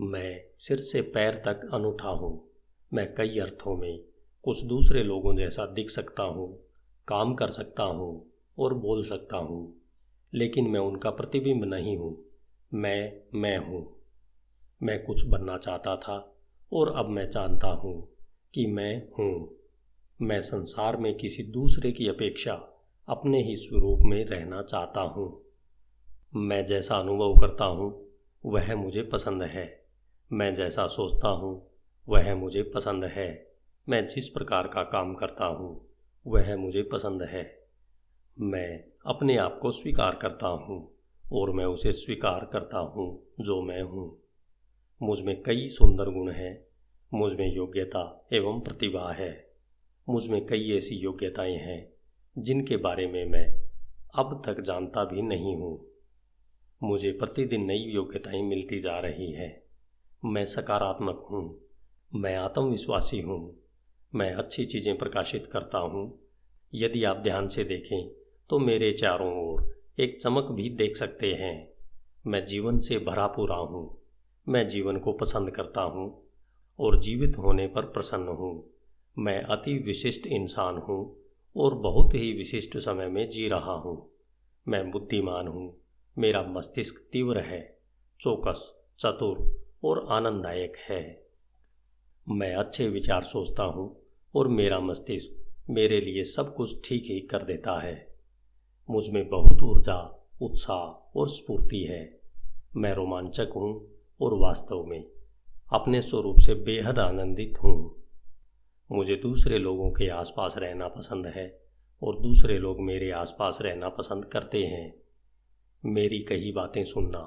मैं 0.00 0.40
सिर 0.58 0.80
से 0.80 1.00
पैर 1.00 1.34
तक 1.34 1.70
अनूठा 1.74 2.08
हूँ। 2.08 2.50
मैं 2.94 3.14
कई 3.14 3.38
अर्थों 3.38 3.76
में 3.76 4.00
कुछ 4.42 4.64
दूसरे 4.64 5.02
लोगों 5.02 5.36
जैसा 5.36 5.66
दिख 5.66 5.90
सकता 5.90 6.22
हूँ, 6.22 6.58
काम 7.08 7.34
कर 7.34 7.48
सकता 7.48 7.82
हूँ 7.82 8.30
और 8.58 8.74
बोल 8.74 9.04
सकता 9.04 9.36
हूँ, 9.36 9.80
लेकिन 10.34 10.68
मैं 10.68 10.80
उनका 10.80 11.10
प्रतिबिंब 11.10 11.64
नहीं 11.64 11.96
हूँ। 11.96 12.24
मैं 12.74 13.22
मैं 13.34 13.58
हूँ। 13.58 14.00
मैं 14.82 15.04
कुछ 15.04 15.24
बनना 15.24 15.58
चाहता 15.58 15.96
था 15.96 16.36
और 16.72 16.96
अब 16.96 17.08
मैं 17.08 17.30
जानता 17.30 17.68
हूँ 17.68 18.08
कि 18.54 18.66
मैं 18.66 19.08
हूँ। 19.18 19.58
मैं 20.22 20.42
संसार 20.42 20.96
में 20.96 21.16
किसी 21.16 21.42
दूसरे 21.42 21.92
की 21.92 22.08
अपेक्षा 22.08 22.69
अपने 23.10 23.42
ही 23.42 23.56
स्वरूप 23.56 24.00
में 24.02 24.24
रहना 24.24 24.62
चाहता 24.62 25.00
हूँ। 25.00 25.42
मैं 26.36 26.66
जैसा 26.66 26.96
अनुभव 26.96 27.34
करता 27.34 27.64
हूँ, 27.64 28.08
वह 28.46 28.74
मुझे 28.74 29.02
पसंद 29.02 29.42
है। 29.42 29.84
मैं 30.32 30.54
जैसा 30.54 30.86
सोचता 30.86 31.28
हूँ, 31.28 31.70
वह 32.08 32.34
मुझे 32.34 32.62
पसंद 32.62 33.04
है। 33.04 33.52
मैं 33.88 34.06
जिस 34.06 34.28
प्रकार 34.28 34.68
का 34.68 34.82
काम 34.82 35.14
करता 35.14 35.44
हूँ, 35.44 35.86
वह 36.26 36.56
मुझे 36.56 36.82
पसंद 36.82 37.22
है। 37.22 37.68
मैं 38.40 38.84
अपने 39.06 39.36
आप 39.36 39.58
को 39.62 39.70
स्वीकार 39.70 40.14
करता 40.14 40.48
हूँ 40.48 40.92
और 41.32 41.50
मैं 41.50 41.64
उसे 41.64 41.92
स्वीकार 41.92 42.50
करता 42.52 42.78
हूँ 42.78 43.22
जो 43.40 43.62
मैं 43.62 43.82
हूँ। 43.82 44.18
मुझमें 45.02 45.42
कई 45.42 45.68
सुंदर 45.68 46.04
गुण 46.04 46.30
हैं, 46.30 46.66
मुझमें 47.14 47.54
योग्यता 47.54 48.26
एवं 48.32 48.60
प्रतिभा 48.60 49.12
है। 49.12 49.50
मुझमें 50.08 50.46
कई 50.46 50.76
ऐसी 50.76 50.94
योग्यताएँ 50.94 51.56
हैं 51.56 51.99
जिनके 52.38 52.76
बारे 52.76 53.06
में 53.06 53.24
मैं 53.24 53.62
अब 54.14 54.42
तक 54.46 54.60
जानता 54.60 55.04
भी 55.04 55.22
नहीं 55.22 55.56
हूँ। 55.56 55.86
मुझे 56.82 57.12
प्रतिदिन 57.12 57.64
नई 57.64 57.78
योग्यताएँ 57.78 58.42
मिलती 58.42 58.78
जा 58.78 58.98
रही 58.98 59.32
है। 59.32 59.64
मैं 60.24 60.44
सकारात्मक 60.44 61.26
हूँ। 61.30 61.58
मैं 62.14 62.36
आत्मविश्वासी 62.36 63.20
हूँ। 63.20 63.56
मैं 64.14 64.34
अच्छी 64.34 64.64
चीज़ें 64.64 64.98
प्रकाशित 64.98 65.46
करता 65.46 65.78
हूँ। 65.78 66.20
यदि 66.74 67.04
आप 67.04 67.16
ध्यान 67.16 67.48
से 67.48 67.64
देखें 67.64 68.10
तो 68.50 68.58
मेरे 68.58 68.92
चारों 68.92 69.48
ओर 69.48 69.80
एक 70.00 70.22
चमक 70.22 70.44
भी 70.44 70.70
देख 70.70 70.96
सकते 70.96 71.32
हैं। 71.32 71.68
मैं 72.26 72.44
जीवन 72.44 72.78
से 72.78 72.98
भरा 72.98 73.26
पूरा 73.26 73.56
हूँ। 73.56 73.98
मैं 74.48 74.68
जीवन 74.68 74.96
को 74.96 75.12
पसंद 75.12 75.50
करता 75.50 75.80
हूँ 75.80 76.22
और 76.78 77.00
जीवित 77.00 77.38
होने 77.38 77.66
पर 77.66 77.82
प्रसन्न 77.82 78.28
हूँ। 78.28 78.70
मैं 79.18 79.42
अति 79.42 79.78
विशिष्ट 79.78 80.26
इंसान 80.26 80.76
हूँ। 80.76 81.19
और 81.56 81.74
बहुत 81.74 82.14
ही 82.14 82.32
विशिष्ट 82.32 82.78
समय 82.78 83.06
में 83.06 83.28
जी 83.28 83.48
रहा 83.48 83.72
हूँ। 83.72 84.10
मैं 84.68 84.90
बुद्धिमान 84.90 85.48
हूँ। 85.48 85.76
मेरा 86.18 86.42
मस्तिष्क 86.42 87.08
तीव्र 87.12 87.40
है, 87.40 87.78
चौकस, 88.20 88.84
चतुर 88.98 89.64
और 89.84 90.06
आनंददायक 90.10 90.76
है। 90.88 91.26
मैं 92.28 92.54
अच्छे 92.54 92.88
विचार 92.88 93.22
सोचता 93.22 93.62
हूँ 93.62 93.96
और 94.34 94.48
मेरा 94.48 94.80
मस्तिष्क 94.80 95.36
मेरे 95.70 96.00
लिए 96.00 96.24
सब 96.24 96.54
कुछ 96.54 96.88
ठीक 96.88 97.04
ही 97.04 97.20
कर 97.20 97.42
देता 97.42 97.80
है। 97.80 98.14
मुझमें 98.90 99.28
बहुत 99.28 99.62
ऊर्जा, 99.62 100.28
उत्साह 100.42 101.18
और 101.18 101.28
स्फूर्ति 101.28 101.84
है। 101.84 102.20
मैं 102.76 102.94
रोमांचक 102.94 103.52
हूँ 103.56 103.88
और 104.20 104.34
वास्तव 104.34 104.84
में 104.84 105.04
अपने 105.72 106.00
स्वरूप 106.00 106.38
से 106.38 106.54
बेहद 106.54 106.98
आनंदित 106.98 107.54
हूँ। 107.64 107.99
मुझे 108.90 109.16
दूसरे 109.16 109.58
लोगों 109.58 109.90
के 109.90 110.08
आसपास 110.08 110.54
रहना 110.58 110.88
पसंद 110.88 111.26
है 111.26 111.46
और 112.02 112.18
दूसरे 112.20 112.58
लोग 112.58 112.80
मेरे 112.80 113.10
आसपास 113.10 113.58
रहना 113.62 113.88
पसंद 113.88 114.24
करते 114.24 114.64
हैं। 114.64 114.92
मेरी 115.84 116.18
कही 116.18 116.52
बातें 116.52 116.82
सुनना 116.84 117.18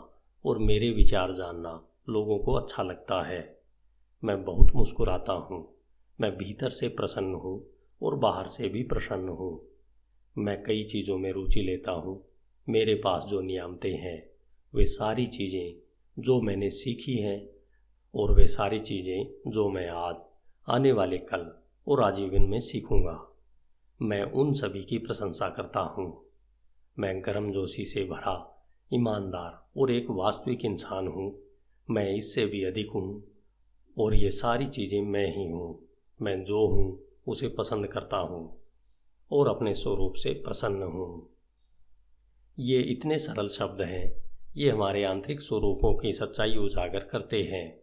और 0.46 0.58
मेरे 0.58 0.90
विचार 0.90 1.34
जानना 1.34 1.72
लोगों 2.10 2.38
को 2.40 2.54
अच्छा 2.54 2.84
लगता 2.84 3.22
है। 3.24 3.42
मैं 4.24 4.44
बहुत 4.44 4.76
मुस्कुराता 4.76 5.34
हूँ, 5.34 5.68
मैं 6.20 6.32
भीतर 6.38 6.70
से 6.70 6.88
प्रसन्न 6.88 7.36
हूँ 7.36 7.62
और 8.02 8.16
बाहर 8.16 8.48
से 8.48 8.70
भी 8.70 8.84
प्रसन्न 8.84 9.30
हूँ। 9.30 9.60
मैं 10.36 10.62
कई 10.64 10.84
चीज़ों 10.84 11.18
में 11.18 11.32
रुचि 11.32 11.62
लेता 11.62 11.92
हूँ, 11.92 12.22
मेरे 12.68 12.96
पास 12.96 13.24
जो 13.24 13.42
नियामतें 13.42 13.96
हैं, 13.98 14.22
वे 14.74 14.86
सारी 14.86 15.26
चीज़ें 15.28 15.74
जो 16.18 16.42
मैंने 16.42 16.70
सीखी 16.70 17.18
हैं 17.18 17.42
और 18.14 18.32
वे 18.32 18.48
सारी 18.48 18.80
चीज़ें 18.80 19.52
जो 19.52 19.70
मैं 19.70 19.88
आज 19.90 20.26
आने 20.70 20.92
वाले 20.92 21.18
कल 21.18 21.60
और 21.88 22.04
आजीवन 22.04 22.42
में 22.42 22.60
सीखूँगा। 22.60 23.36
मैं 24.02 24.24
उन 24.24 24.54
सभी 24.54 24.84
की 24.84 24.98
प्रशंसा 24.98 25.50
करता 25.50 25.80
हूँ। 25.80 26.26
मैं 27.00 27.22
गर्म 27.26 27.52
जोशी 27.52 27.86
से 27.86 28.04
भरा, 28.04 28.64
ईमानदार 28.94 29.80
और 29.80 29.92
एक 29.92 30.08
वास्तविक 30.10 30.66
इंसान 30.66 31.08
हूँ। 31.08 31.40
मैं 31.90 32.16
इससे 32.16 32.46
भी 32.46 32.64
अधिक 32.64 32.92
हूँ 32.92 33.24
और 33.98 34.14
ये 34.14 34.32
सारी 34.32 34.68
चीज़ें 34.68 35.02
मैं 35.02 35.38
ही 35.38 35.48
हूँ। 35.48 35.88
मैं 36.22 36.44
जो 36.44 36.68
हूँ, 36.68 37.00
उसे 37.28 37.48
पसंद 37.48 37.88
करता 37.88 38.18
हूँ 38.18 38.62
और 39.32 39.48
अपने 39.48 39.74
स्वरूप 39.74 40.14
से 40.14 40.34
प्रसन्न 40.34 40.84
हूँ। 40.84 41.30
ये 42.60 42.82
इतने 42.82 43.18
सरल 43.18 43.48
शब्द 43.48 43.82
हैं, 43.82 44.14
ये 44.58 44.72
हमारे 44.72 45.04
आंतरिक 45.04 45.42
स्वरूपों 45.42 45.94
की 45.94 46.14
सच्चाई 46.14 46.56
उजागर 46.56 47.00
करते 47.00 47.44
हैं। 47.44 47.80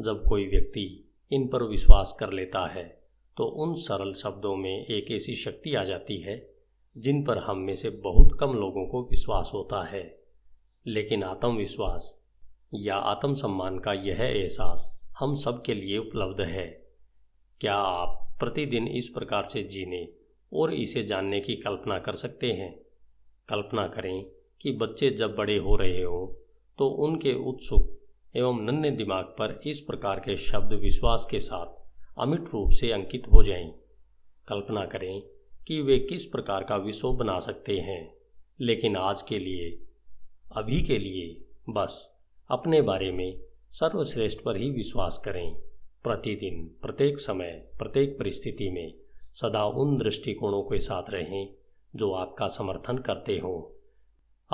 जब 0.00 0.26
कोई 0.28 0.46
व्यक्ति 0.46 1.09
इन 1.30 1.48
पर 1.48 1.62
विश्वास 1.62 2.16
कर 2.20 2.32
लेता 2.32 2.66
है 2.66 3.00
तो 3.36 3.44
उन 3.44 3.74
सरल 3.74 4.12
शब्दों 4.12 4.56
में 4.56 4.86
एक 4.86 5.10
ऐसी 5.10 5.34
शक्ति 5.34 5.74
आ 5.74 5.84
जाती 5.84 6.20
है, 6.20 6.54
जिन 6.98 7.24
पर 7.24 7.38
हम 7.38 7.58
में 7.58 7.74
से 7.74 7.90
बहुत 7.90 8.36
कम 8.40 8.54
लोगों 8.54 8.86
को 8.86 9.02
विश्वास 9.02 9.50
होता 9.54 9.84
है। 9.84 10.18
लेकिन 10.86 11.22
आत्मविश्वास 11.22 12.24
या 12.74 12.96
आत्मसम्मान 12.96 13.78
का 13.78 13.92
यह 13.92 14.20
एहसास 14.20 15.00
हम 15.18 15.34
सब 15.34 15.62
के 15.62 15.74
लिए 15.74 15.98
उपलब्ध 15.98 16.40
है। 16.40 16.66
क्या 17.60 17.74
आप 17.74 18.36
प्रतिदिन 18.38 18.88
इस 18.88 19.08
प्रकार 19.08 19.44
से 19.44 19.62
जीने 19.62 20.08
और 20.52 20.74
इसे 20.74 21.02
जानने 21.02 21.40
की 21.40 21.56
कल्पना 21.56 21.98
कर 21.98 22.14
सकते 22.14 22.52
हैं? 22.52 22.80
कल्पना 23.48 23.86
करें 23.86 24.24
कि 24.60 24.72
बच्चे 24.72 25.10
जब 25.10 25.34
बड़े 25.36 25.58
हो 25.58 25.76
रहे 25.76 26.02
हों 26.02 26.26
तो 26.78 26.88
उनके 26.88 27.34
उत्सुक 27.34 27.99
एवं 28.36 28.60
नन्हे 28.60 28.90
दिमाग 28.90 29.24
पर 29.24 29.60
इस 29.66 29.80
प्रकार 29.80 30.20
के 30.20 30.36
शब्द 30.36 30.72
विश्वास 30.72 31.26
के 31.30 31.40
साथ 31.40 31.66
अमिट 32.18 32.40
रूप 32.40 32.70
से 32.70 32.92
अंकित 32.92 33.26
हो 33.26 33.42
जाएँ। 33.42 33.70
कल्पना 34.48 34.84
करें 34.86 35.22
कि 35.66 35.80
वे 35.80 35.98
किस 35.98 36.26
प्रकार 36.26 36.64
का 36.64 36.76
विश्व 36.76 37.12
बना 37.12 37.38
सकते 37.38 37.78
हैं। 37.78 38.14
लेकिन 38.60 38.96
आज 38.96 39.22
के 39.22 39.38
लिए, 39.38 39.82
अभी 40.56 40.82
के 40.82 40.98
लिए, 40.98 41.44
बस 41.68 42.20
अपने 42.50 42.82
बारे 42.82 43.12
में 43.12 43.40
सर्वश्रेष्ठ 43.70 44.40
पर 44.40 44.56
ही 44.56 44.70
विश्वास 44.70 45.22
करें। 45.24 45.54
प्रतिदिन, 46.04 46.76
प्रत्येक 46.82 47.18
समय, 47.18 47.62
प्रत्येक 47.78 48.18
परिस्थिति 48.18 48.70
में 48.70 48.94
सदा 49.12 49.64
उन 49.64 49.98
दृष्टिकोणों 49.98 50.62
के 50.62 50.78
साथ 50.78 51.02
रहें 51.10 51.54
जो 51.96 52.12
आपका 52.12 52.48
समर्थन 52.48 52.98
करते 52.98 53.38
हों। 53.38 53.76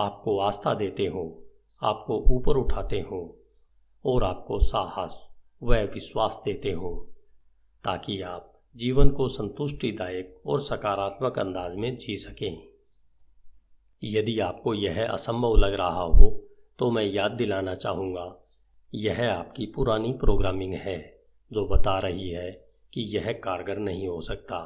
आपको 0.03 0.39
आस्था 0.39 0.75
देते 0.75 1.07
हों, 1.07 1.49
आपको 1.83 2.19
ऊपर 2.19 2.57
उठाते 2.57 3.01
हों। 3.01 3.46
और 4.07 4.25
आपको 4.25 4.59
साहस 4.59 5.29
व 5.63 5.75
विश्वास 5.95 6.41
देते 6.45 6.73
हों, 6.73 6.97
ताकि 7.85 8.21
आप 8.23 8.53
जीवन 8.77 9.11
को 9.11 9.29
संतुष्टिदायक 9.29 10.43
और 10.47 10.61
सकारात्मक 10.61 11.39
अंदाज 11.39 11.75
में 11.75 11.95
जी 11.97 12.17
सकें। 12.17 12.67
यदि 14.03 14.39
आपको 14.41 14.75
यह 14.75 15.07
असंभव 15.07 15.57
लग 15.57 15.75
रहा 15.75 16.03
हो 16.03 16.43
तो 16.79 16.91
मैं 16.91 17.05
याद 17.05 17.33
दिलाना 17.33 17.75
चाहूँगा, 17.75 18.43
यह 18.93 19.33
आपकी 19.33 19.67
पुरानी 19.67 20.13
प्रोग्रामिंग 20.13 20.75
है, 20.75 20.99
जो 21.51 21.67
बता 21.67 21.99
रही 21.99 22.29
है 22.31 22.51
कि 22.93 23.03
यह 23.17 23.33
कारगर 23.45 23.79
नहीं 23.79 24.09
हो 24.09 24.21
सकता। 24.21 24.59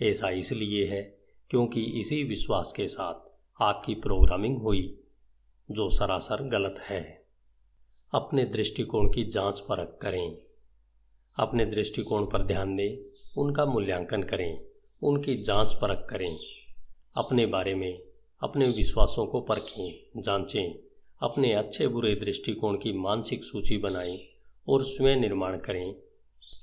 ऐसा 0.00 0.28
इसलिए 0.30 0.86
है, 0.86 1.02
क्योंकि 1.50 1.82
इसी 2.00 2.22
विश्वास 2.24 2.72
के 2.72 2.86
साथ 2.88 3.62
आपकी 3.62 3.94
प्रोग्रामिंग 3.94 4.58
हुई, 4.58 4.82
जो 5.70 5.88
सरासर 5.88 6.42
गलत 6.48 6.80
है। 6.80 7.23
अपने 8.14 8.44
दृष्टिकोण 8.44 9.12
की 9.12 9.24
जाँच 9.24 9.60
परख 9.60 9.98
करें। 10.02 10.38
अपने 11.38 11.66
दृष्टिकोण 11.66 12.24
पर 12.26 12.46
ध्यान 12.46 12.76
दें, 12.76 12.96
उनका 13.38 13.64
मूल्यांकन 13.64 14.22
करें, 14.22 14.60
उनकी 15.02 15.36
जाँच 15.42 15.72
परख 15.72 15.98
करें। 16.10 16.36
अपने 17.16 17.46
बारे 17.46 17.74
में, 17.74 17.92
अपने 18.42 18.66
विश्वासों 18.66 19.26
को 19.26 19.40
परखें, 19.40 20.06
जांचें, 20.16 20.74
अपने 21.22 21.54
अच्छे 21.54 21.88
बुरे 21.88 22.14
दृष्टिकोण 22.14 22.74
की 22.74 22.92
मानसिक 22.92 23.44
सूची 23.44 23.78
बनाएँ 23.78 24.28
और 24.68 24.84
स्वयं 24.84 25.16
निर्माण 25.16 25.58
करें 25.58 25.92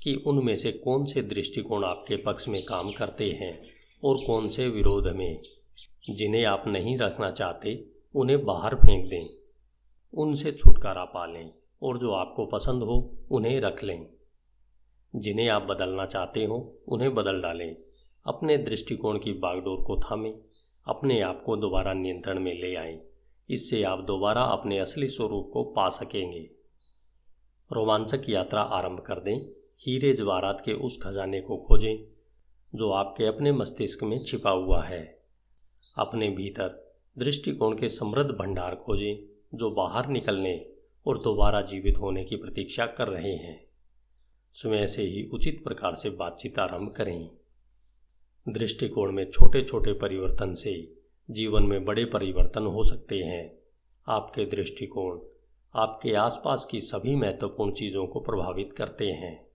कि 0.02 0.14
उनमें 0.26 0.56
से 0.56 0.72
कौन 0.72 1.04
से 1.04 1.22
दृष्टिकोण 1.22 1.84
आपके 1.84 2.16
पक्ष 2.16 2.48
में 2.48 2.62
काम 2.62 2.92
करते 2.92 3.30
हैं 3.30 3.62
और 4.04 4.18
कौन 4.26 4.48
से 4.48 4.68
विरोध 4.68 5.06
में। 5.06 5.36
जिन्हें 6.10 6.44
आप 6.44 6.64
नहीं 6.66 6.98
रखना 6.98 7.30
चाहते, 7.30 7.84
उन्हें 8.14 8.44
बाहर 8.44 8.74
फेंक 8.74 9.06
दें। 9.10 9.28
उनसे 10.14 10.52
छुटकारा 10.52 11.04
पा 11.04 11.26
लें 11.26 11.54
और 11.82 11.98
जो 11.98 12.12
आपको 12.12 12.46
पसंद 12.46 12.82
हो, 12.82 13.18
उन्हें 13.30 13.60
रख 13.60 13.84
लें। 13.84 14.06
जिन्हें 15.16 15.48
आप 15.48 15.62
बदलना 15.62 16.06
चाहते 16.06 16.44
हो, 16.44 16.78
उन्हें 16.88 17.14
बदल 17.14 17.40
डालें। 17.42 17.76
अपने 18.26 18.58
दृष्टिकोण 18.58 19.18
की 19.18 19.32
बागडोर 19.32 19.84
को 19.84 19.96
थामें, 19.96 20.34
अपने 20.88 21.20
आप 21.20 21.42
को 21.46 21.56
दोबारा 21.56 21.92
नियंत्रण 21.92 22.40
में 22.40 22.60
ले 22.60 22.76
आएँ। 22.76 23.00
इससे 23.50 23.82
आप 23.82 24.00
दोबारा 24.00 24.42
अपने 24.42 24.78
असली 24.78 25.08
स्वरूप 25.08 25.50
को 25.52 25.64
पा 25.64 25.88
सकेंगे। 25.88 26.50
रोमांचक 27.72 28.28
यात्रा 28.28 28.60
आरंभ 28.60 29.00
कर 29.00 29.20
दें। 29.20 29.40
हीरे 29.80 30.12
जवाहरात 30.12 30.62
के 30.64 30.72
उस 30.72 30.98
खजाने 31.02 31.40
को 31.40 31.56
खोजें, 31.56 32.12
जो 32.74 32.90
आपके 32.90 33.24
अपने 33.24 33.52
मस्तिष्क 33.52 34.02
में 34.02 34.24
छिपा 34.24 34.50
हुआ 34.50 34.82
है। 34.82 35.22
अपने 35.98 36.28
भीतर 36.28 36.96
दृष्टिकोण 37.18 37.78
के 37.78 37.88
समृद्ध 37.88 38.30
भंडार 38.30 38.74
खोजें। 38.74 39.31
जो 39.54 39.70
बाहर 39.70 40.06
निकलने 40.06 40.66
और 41.06 41.18
दोबारा 41.18 41.60
जीवित 41.60 41.98
होने 41.98 42.24
की 42.24 42.36
प्रतीक्षा 42.36 42.86
कर 42.86 43.08
रहे 43.08 43.34
हैं। 43.34 43.64
स्वयं 44.52 44.86
से 44.86 45.02
ही 45.02 45.30
उचित 45.32 45.64
प्रकार 45.64 45.94
से 45.94 46.10
बातचीत 46.10 46.58
आरंभ 46.58 46.90
करें। 46.90 47.30
दृष्टिकोण 48.48 49.12
में 49.12 49.30
छोटे 49.30 49.64
छोटे 49.64 49.92
परिवर्तन 49.92 50.54
से 50.54 50.92
जीवन 51.30 51.62
में 51.62 51.84
बड़े 51.84 52.04
परिवर्तन 52.04 52.66
हो 52.66 52.82
सकते 52.82 53.18
हैं। 53.18 53.58
आपके 54.08 54.44
दृष्टिकोण 54.44 55.20
आपके 55.74 56.14
आसपास 56.14 56.68
की 56.70 56.80
सभी 56.80 57.16
महत्वपूर्ण 57.16 57.72
चीज़ों 57.72 58.06
को 58.06 58.20
प्रभावित 58.20 58.72
करते 58.72 59.06
हैं। 59.06 59.46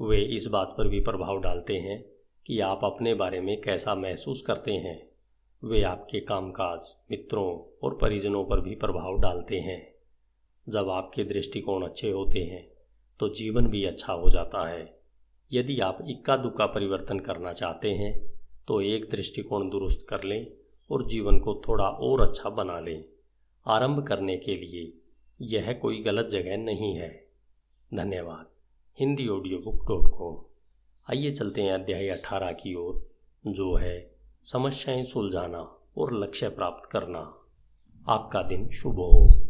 वे 0.00 0.22
इस 0.22 0.46
बात 0.46 0.74
पर 0.78 0.88
भी 0.88 1.00
प्रभाव 1.00 1.40
डालते 1.40 1.74
हैं 1.74 2.04
कि 2.46 2.60
आप 2.60 2.80
अपने 2.84 3.14
बारे 3.14 3.40
में 3.40 3.60
कैसा 3.60 3.94
महसूस 3.94 4.42
करते 4.42 4.72
हैं। 4.72 5.15
वे 5.62 5.82
आपके 5.82 6.20
कामकाज, 6.20 6.94
मित्रों 7.10 7.78
और 7.82 7.94
परिजनों 7.94 8.44
पर 8.44 8.60
भी 8.60 8.74
प्रभाव 8.74 9.18
डालते 9.20 9.58
हैं। 9.58 9.80
जब 10.66 10.88
आपके 10.90 11.24
दृष्टिकोण 11.24 11.84
अच्छे 11.84 12.10
होते 12.10 12.40
हैं 12.40 12.66
तो 13.20 13.28
जीवन 13.28 13.66
भी 13.66 13.84
अच्छा 13.84 14.12
हो 14.12 14.30
जाता 14.30 14.68
है। 14.68 14.94
यदि 15.50 15.78
आप 15.80 15.98
इक्का 16.08 16.36
दुक्का 16.36 16.66
परिवर्तन 16.66 17.18
करना 17.18 17.52
चाहते 17.52 17.90
हैं 17.90 18.14
तो 18.68 18.80
एक 18.80 19.08
दृष्टिकोण 19.10 19.68
दुरुस्त 19.70 20.06
कर 20.08 20.24
लें 20.24 20.46
और 20.90 21.06
जीवन 21.06 21.38
को 21.38 21.54
थोड़ा 21.68 21.84
और 21.84 22.20
अच्छा 22.20 22.50
बना 22.50 22.78
लें। 22.80 23.04
आरंभ 23.66 24.06
करने 24.06 24.36
के 24.36 24.54
लिए 24.54 24.92
यह 25.40 25.72
कोई 25.72 26.02
गलत 26.02 26.26
जगह 26.26 26.56
नहीं 26.56 26.94
है। 26.94 27.08
धन्यवाद। 27.90 28.46
Hindi 28.98 29.28
audio 29.28 29.58
book 29.58 29.86
dot 29.88 30.10
com 30.18 30.36
आइए 31.08 31.30
चलते 31.32 31.62
हैं 31.62 31.72
अध्याय 31.72 32.08
अठारह 32.08 32.52
की 32.52 32.74
ओर, 32.74 33.08
जो 33.44 33.74
है 33.74 34.15
समस्याएँ 34.52 35.04
सुलझाना 35.04 35.78
और 35.98 36.14
लक्ष्य 36.14 36.48
प्राप्त 36.48 36.90
करना। 36.90 37.38
आपका 38.08 38.42
दिन 38.42 38.70
शुभ 38.70 38.94
हो। 38.94 39.42